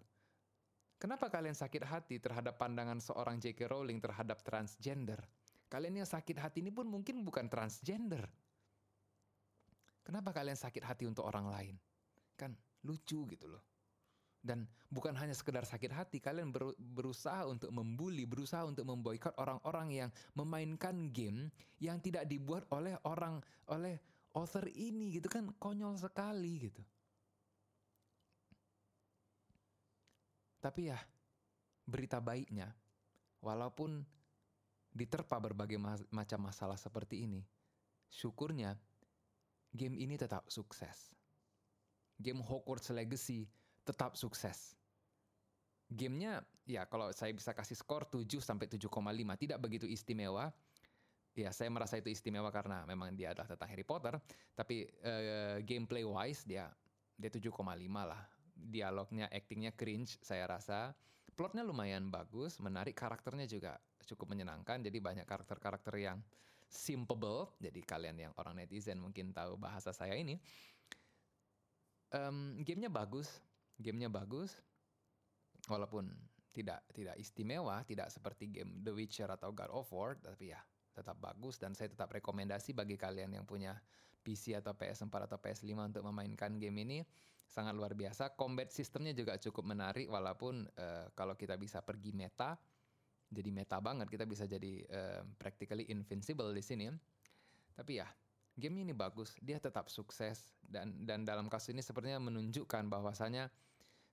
[1.04, 3.68] Kenapa kalian sakit hati terhadap pandangan seorang J.K.
[3.68, 5.20] Rowling terhadap transgender?
[5.68, 8.24] Kalian yang sakit hati ini pun mungkin bukan transgender.
[9.99, 11.76] Kenapa kalian sakit hati untuk orang lain?
[12.39, 12.56] Kan
[12.88, 13.60] lucu gitu loh.
[14.39, 16.56] Dan bukan hanya sekedar sakit hati, kalian
[16.95, 21.51] berusaha untuk membuli, berusaha untuk memboikot orang-orang yang memainkan game
[21.84, 23.99] yang tidak dibuat oleh orang oleh
[24.39, 26.80] author ini gitu kan konyol sekali gitu.
[30.64, 30.99] Tapi ya,
[31.84, 32.72] berita baiknya,
[33.43, 33.99] walaupun
[34.95, 35.76] diterpa berbagai
[36.07, 37.43] macam masalah seperti ini,
[38.07, 38.80] syukurnya
[39.76, 41.11] game ini tetap sukses.
[42.16, 43.43] Game Hogwarts Legacy
[43.84, 44.78] tetap sukses.
[45.91, 48.88] Gamenya ya kalau saya bisa kasih skor 7 sampai 7,5
[49.36, 50.47] tidak begitu istimewa.
[51.34, 54.16] Ya saya merasa itu istimewa karena memang dia adalah tentang Harry Potter.
[54.55, 56.70] Tapi uh, gameplay wise dia
[57.18, 57.51] dia 7,5
[58.05, 58.33] lah
[58.64, 60.95] dialognya, actingnya cringe saya rasa.
[61.34, 64.80] Plotnya lumayan bagus, menarik, karakternya juga cukup menyenangkan.
[64.80, 66.22] Jadi banyak karakter-karakter yang
[66.70, 67.53] simpable.
[67.59, 70.38] Jadi kalian yang orang netizen mungkin tahu bahasa saya ini.
[72.14, 73.41] Um, gamenya bagus,
[73.82, 74.53] gamenya bagus.
[75.66, 76.14] Walaupun
[76.53, 80.61] tidak tidak istimewa, tidak seperti game The Witcher atau God of War, tapi ya
[80.93, 83.74] tetap bagus dan saya tetap rekomendasi bagi kalian yang punya
[84.22, 87.01] PC atau PS4 atau PS5 untuk memainkan game ini
[87.48, 88.34] sangat luar biasa.
[88.34, 92.58] Combat sistemnya juga cukup menarik walaupun uh, kalau kita bisa pergi meta,
[93.30, 96.88] jadi meta banget kita bisa jadi uh, practically invincible di sini.
[97.74, 98.08] Tapi ya,
[98.54, 103.50] game ini bagus, dia tetap sukses dan dan dalam kasus ini sepertinya menunjukkan bahwasanya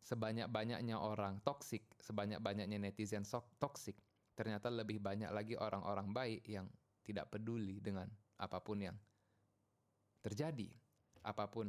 [0.01, 3.25] sebanyak-banyaknya orang toksik, sebanyak-banyaknya netizen
[3.61, 3.97] toksik,
[4.33, 6.65] ternyata lebih banyak lagi orang-orang baik yang
[7.05, 8.09] tidak peduli dengan
[8.41, 8.97] apa pun yang
[10.25, 10.69] terjadi,
[11.25, 11.69] apa pun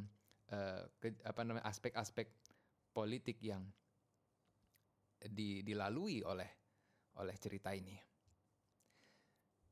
[0.51, 2.27] uh, ke, apa namanya aspek-aspek
[2.91, 3.63] politik yang
[5.21, 6.49] di, dilalui oleh
[7.19, 7.93] oleh cerita ini.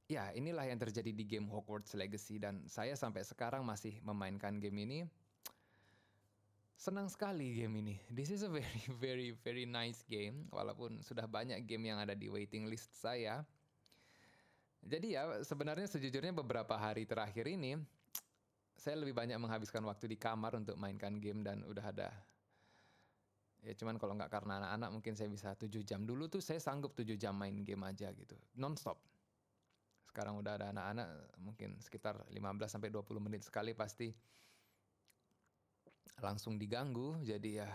[0.09, 4.81] Ya, inilah yang terjadi di game Hogwarts Legacy dan saya sampai sekarang masih memainkan game
[4.81, 4.99] ini.
[6.73, 7.95] Senang sekali game ini.
[8.09, 12.25] This is a very very very nice game walaupun sudah banyak game yang ada di
[12.25, 13.45] waiting list saya.
[14.81, 17.77] Jadi ya sebenarnya sejujurnya beberapa hari terakhir ini
[18.79, 22.09] saya lebih banyak menghabiskan waktu di kamar untuk mainkan game dan udah ada.
[23.59, 26.07] Ya cuman kalau nggak karena anak-anak mungkin saya bisa 7 jam.
[26.07, 29.03] Dulu tuh saya sanggup 7 jam main game aja gitu nonstop.
[30.07, 31.07] Sekarang udah ada anak-anak
[31.43, 32.39] mungkin sekitar 15
[32.71, 34.07] sampai 20 menit sekali pasti
[36.23, 37.19] langsung diganggu.
[37.19, 37.67] Jadi ya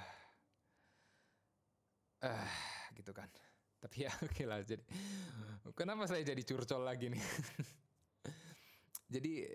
[2.25, 2.53] eh uh,
[2.97, 3.29] gitu kan.
[3.85, 4.65] Tapi ya oke okay lah.
[4.65, 4.81] Jadi
[5.77, 7.21] kenapa saya jadi curcol lagi nih?
[9.15, 9.47] Jadi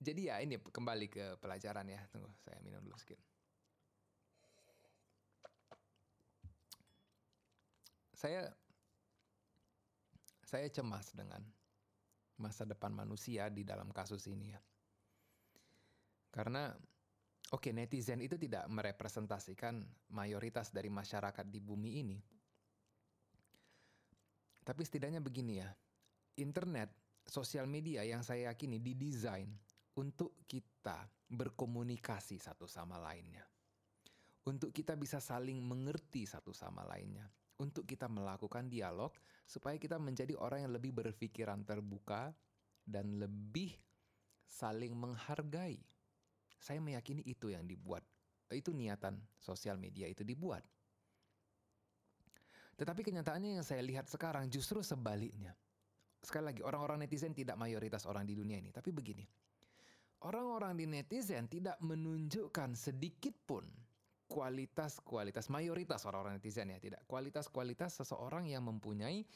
[0.00, 2.00] jadi ya ini kembali ke pelajaran ya.
[2.08, 3.20] Tunggu, saya minum dulu sedikit.
[8.16, 8.48] Saya
[10.40, 11.44] saya cemas dengan
[12.40, 14.60] masa depan manusia di dalam kasus ini ya.
[16.32, 16.72] Karena
[17.52, 19.84] oke okay, netizen itu tidak merepresentasikan
[20.16, 22.18] mayoritas dari masyarakat di bumi ini.
[24.64, 25.68] Tapi setidaknya begini ya.
[26.40, 26.88] Internet,
[27.28, 29.52] sosial media yang saya yakini didesain
[29.98, 33.42] untuk kita berkomunikasi satu sama lainnya.
[34.46, 37.28] Untuk kita bisa saling mengerti satu sama lainnya.
[37.60, 39.12] Untuk kita melakukan dialog
[39.44, 42.32] supaya kita menjadi orang yang lebih berpikiran terbuka
[42.86, 43.76] dan lebih
[44.48, 45.76] saling menghargai.
[46.56, 48.02] Saya meyakini itu yang dibuat.
[48.50, 50.64] Itu niatan sosial media itu dibuat.
[52.80, 55.52] Tetapi kenyataannya yang saya lihat sekarang justru sebaliknya.
[56.20, 58.72] Sekali lagi, orang-orang netizen tidak mayoritas orang di dunia ini.
[58.72, 59.24] Tapi begini,
[60.26, 63.64] orang-orang di netizen tidak menunjukkan sedikit pun
[64.30, 69.26] kualitas-kualitas mayoritas orang-orang netizen ya tidak kualitas-kualitas seseorang yang mempunyai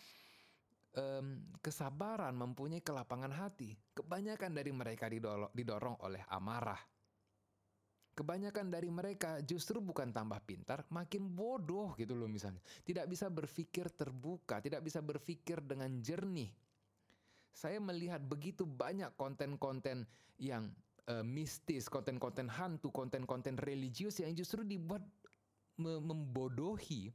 [0.94, 3.74] um, kesabaran, mempunyai kelapangan hati.
[3.94, 6.80] Kebanyakan dari mereka didorong, didorong oleh amarah.
[8.14, 12.62] Kebanyakan dari mereka justru bukan tambah pintar, makin bodoh gitu loh misalnya.
[12.86, 16.46] Tidak bisa berpikir terbuka, tidak bisa berpikir dengan jernih.
[17.54, 20.10] Saya melihat begitu banyak konten-konten
[20.42, 20.74] yang
[21.06, 25.06] uh, mistis, konten-konten hantu, konten-konten religius yang justru dibuat
[25.78, 27.14] me membodohi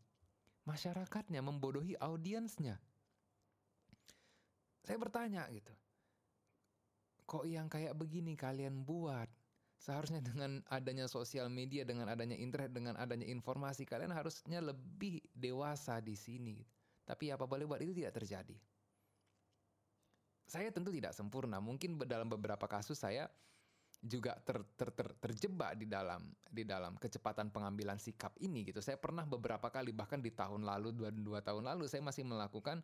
[0.63, 2.79] masyarakatnya, membodohi audiensnya.
[4.87, 5.75] Saya bertanya gitu.
[7.29, 9.29] Kok yang kayak begini kalian buat?
[9.79, 16.03] Seharusnya dengan adanya sosial media, dengan adanya internet, dengan adanya informasi, kalian harusnya lebih dewasa
[16.03, 16.59] di sini.
[17.07, 18.59] Tapi apa boleh buat itu tidak terjadi.
[20.49, 21.61] Saya tentu tidak sempurna.
[21.61, 23.29] Mungkin dalam beberapa kasus saya
[23.99, 28.81] juga ter, ter, ter, terjebak di dalam di dalam kecepatan pengambilan sikap ini gitu.
[28.81, 32.81] Saya pernah beberapa kali bahkan di tahun lalu dua dua tahun lalu saya masih melakukan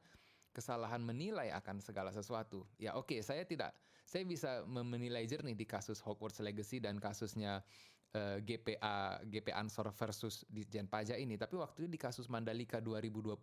[0.52, 2.64] kesalahan menilai akan segala sesuatu.
[2.80, 3.76] Ya oke, okay, saya tidak,
[4.08, 7.60] saya bisa menilai jernih di kasus Hogwarts Legacy dan kasusnya
[8.16, 11.36] eh, GPA GP Ansor versus di Jen Pajak ini.
[11.36, 13.36] Tapi waktu itu di kasus Mandalika 2022,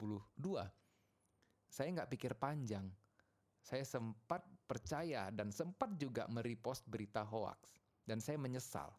[1.68, 2.89] saya nggak pikir panjang.
[3.63, 7.71] Saya sempat percaya dan sempat juga merepost berita hoax
[8.03, 8.91] dan saya menyesal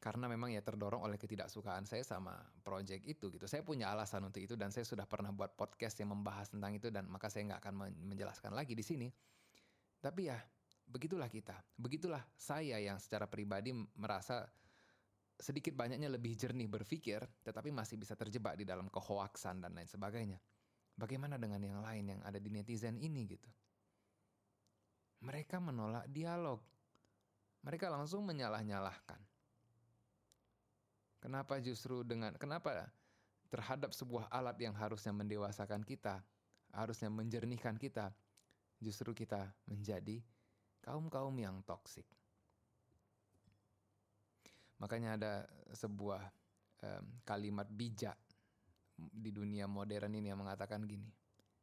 [0.00, 2.32] karena memang ya terdorong oleh ketidaksukaan saya sama
[2.64, 3.44] project itu gitu.
[3.44, 6.88] Saya punya alasan untuk itu dan saya sudah pernah buat podcast yang membahas tentang itu
[6.88, 7.74] dan maka saya nggak akan
[8.08, 9.08] menjelaskan lagi di sini.
[10.00, 10.40] Tapi ya
[10.88, 14.48] begitulah kita, begitulah saya yang secara pribadi merasa
[15.36, 20.40] sedikit banyaknya lebih jernih berpikir, tetapi masih bisa terjebak di dalam kehoaksan dan lain sebagainya.
[21.00, 23.48] Bagaimana dengan yang lain yang ada di netizen ini gitu?
[25.24, 26.60] Mereka menolak dialog.
[27.64, 29.20] Mereka langsung menyalah-nyalahkan
[31.20, 32.88] Kenapa justru dengan kenapa
[33.52, 36.24] terhadap sebuah alat yang harusnya mendewasakan kita,
[36.72, 38.08] harusnya menjernihkan kita,
[38.80, 40.24] justru kita menjadi
[40.80, 42.08] kaum-kaum yang toksik.
[44.80, 45.32] Makanya ada
[45.76, 46.24] sebuah
[46.88, 48.16] um, kalimat bijak
[49.08, 51.08] di dunia modern ini yang mengatakan gini,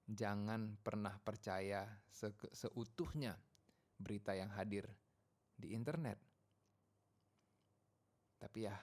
[0.07, 3.37] jangan pernah percaya se seutuhnya
[3.97, 4.89] berita yang hadir
[5.53, 6.17] di internet.
[8.37, 8.77] Tapi ya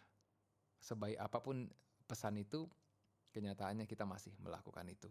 [0.79, 1.67] sebaik apa pun
[2.05, 2.67] pesan itu,
[3.35, 5.11] kenyataannya kita masih melakukan itu.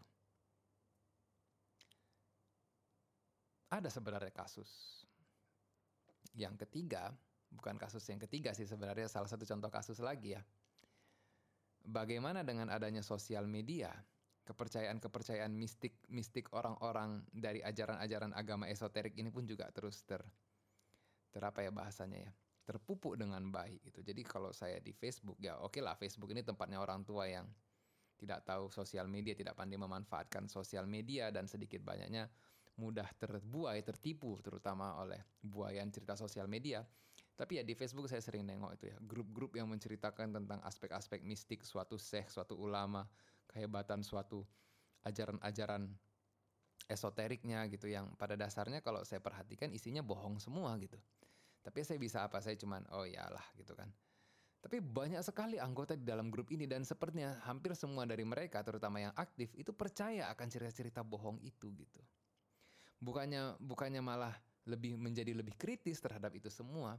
[3.73, 5.01] Ada sebenarnya kasus.
[6.37, 7.09] Yang ketiga,
[7.49, 10.41] bukan kasus yang ketiga sih sebenarnya salah satu contoh kasus lagi ya.
[11.84, 13.91] Bagaimana dengan adanya sosial media,
[14.43, 20.23] kepercayaan-kepercayaan mistik-mistik orang-orang dari ajaran-ajaran agama esoterik ini pun juga terus ter
[21.34, 22.31] terapa ya bahasanya ya
[22.63, 23.99] terpupuk dengan baik gitu.
[24.03, 27.47] Jadi kalau saya di Facebook ya oke lah Facebook ini tempatnya orang tua yang
[28.15, 32.31] tidak tahu sosial media, tidak pandai memanfaatkan sosial media dan sedikit banyaknya
[32.79, 36.81] mudah terbuai, tertipu terutama oleh buayan cerita sosial media.
[37.34, 41.65] Tapi ya di Facebook saya sering nengok itu ya, grup-grup yang menceritakan tentang aspek-aspek mistik
[41.65, 43.09] suatu seh, suatu ulama,
[43.49, 44.45] kehebatan suatu
[45.01, 45.89] ajaran-ajaran
[46.88, 50.99] esoteriknya gitu yang pada dasarnya kalau saya perhatikan isinya bohong semua gitu.
[51.63, 52.43] Tapi saya bisa apa?
[52.43, 53.88] Saya cuman oh iyalah gitu kan.
[54.63, 59.03] Tapi banyak sekali anggota di dalam grup ini dan sepertinya hampir semua dari mereka terutama
[59.03, 61.99] yang aktif itu percaya akan cerita-cerita bohong itu gitu.
[63.03, 64.31] Bukannya bukannya malah
[64.63, 66.95] lebih menjadi lebih kritis terhadap itu semua,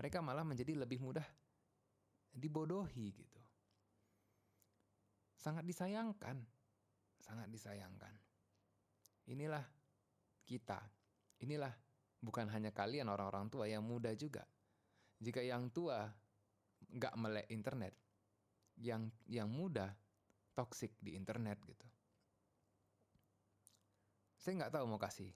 [0.00, 1.24] mereka malah menjadi lebih mudah
[2.32, 3.40] dibodohi gitu.
[5.36, 6.40] Sangat disayangkan.
[7.20, 8.12] Sangat disayangkan.
[9.28, 9.64] Inilah
[10.48, 10.80] kita.
[11.44, 11.72] Inilah
[12.20, 14.44] Bukan hanya kalian orang-orang tua yang muda juga.
[15.16, 16.04] Jika yang tua
[16.92, 17.96] nggak melek internet,
[18.76, 19.96] yang yang muda
[20.52, 21.88] toxic di internet gitu.
[24.36, 25.32] Saya nggak tahu mau kasih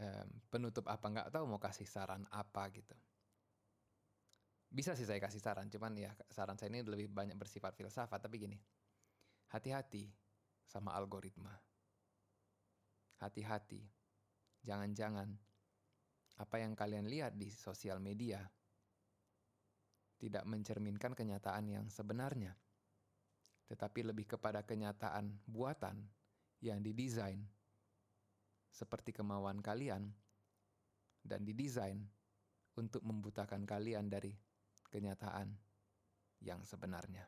[0.00, 2.96] um, penutup apa, nggak tahu mau kasih saran apa gitu.
[4.70, 8.18] Bisa sih saya kasih saran, cuman ya saran saya ini lebih banyak bersifat filsafat.
[8.18, 8.58] Tapi gini,
[9.54, 10.10] hati-hati
[10.66, 11.54] sama algoritma.
[13.22, 14.04] Hati-hati
[14.64, 15.28] Jangan-jangan
[16.40, 18.40] apa yang kalian lihat di sosial media
[20.16, 22.56] tidak mencerminkan kenyataan yang sebenarnya,
[23.68, 26.00] tetapi lebih kepada kenyataan buatan
[26.64, 27.44] yang didesain
[28.74, 30.10] seperti kemauan kalian
[31.22, 32.02] dan didesain
[32.74, 34.34] untuk membutakan kalian dari
[34.90, 35.54] kenyataan
[36.42, 37.22] yang sebenarnya.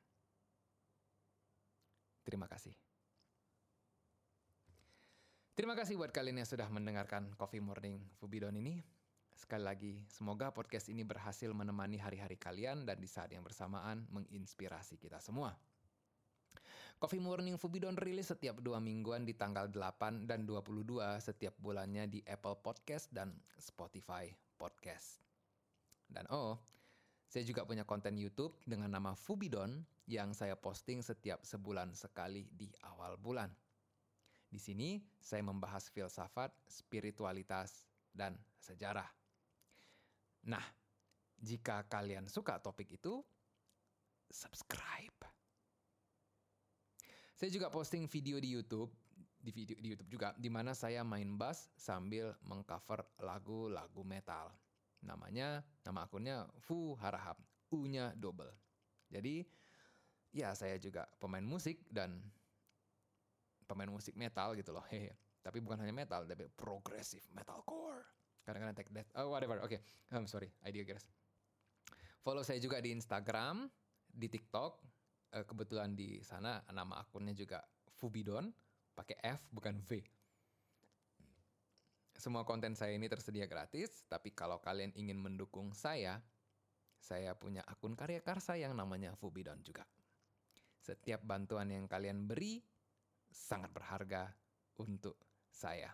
[2.26, 2.74] Terima kasih.
[5.56, 8.82] Terima kasih buat kalian yang sudah mendengarkan Coffee Morning Fubidon ini.
[9.32, 14.98] Sekali lagi, semoga podcast ini berhasil menemani hari-hari kalian dan di saat yang bersamaan menginspirasi
[15.00, 15.54] kita semua.
[16.96, 22.24] Coffee Morning Fubidon rilis setiap dua mingguan di tanggal 8 dan 22 setiap bulannya di
[22.24, 25.20] Apple Podcast dan Spotify Podcast.
[26.08, 26.56] Dan oh,
[27.28, 32.72] saya juga punya konten YouTube dengan nama Fubidon yang saya posting setiap sebulan sekali di
[32.88, 33.52] awal bulan.
[34.48, 39.12] Di sini saya membahas filsafat, spiritualitas, dan sejarah.
[40.48, 40.64] Nah,
[41.36, 43.20] jika kalian suka topik itu,
[44.32, 45.35] subscribe.
[47.36, 48.88] Saya juga posting video di YouTube,
[49.36, 54.48] di video di YouTube juga, di mana saya main bass sambil mengcover lagu-lagu metal.
[55.04, 57.36] Namanya, nama akunnya Fu Harahap,
[57.68, 58.48] U-nya double.
[59.12, 59.44] Jadi,
[60.32, 62.24] ya saya juga pemain musik dan
[63.68, 64.88] pemain musik metal gitu loh.
[64.92, 65.12] Hehe.
[65.44, 68.00] Tapi bukan hanya metal, tapi progressive metalcore.
[68.48, 69.60] Kadang-kadang tech death, oh whatever.
[69.60, 69.80] Oke, okay.
[70.16, 71.04] I'm sorry, idea guys.
[72.24, 73.68] Follow saya juga di Instagram,
[74.08, 74.95] di TikTok.
[75.34, 77.64] Eh, kebetulan di sana nama akunnya juga
[77.96, 78.52] Fubidon,
[78.94, 80.00] pakai F bukan V.
[82.16, 86.24] Semua konten saya ini tersedia gratis, tapi kalau kalian ingin mendukung saya,
[86.96, 89.84] saya punya akun karya karsa yang namanya Fubidon juga.
[90.80, 92.62] Setiap bantuan yang kalian beri
[93.28, 94.32] sangat berharga
[94.80, 95.20] untuk
[95.50, 95.92] saya.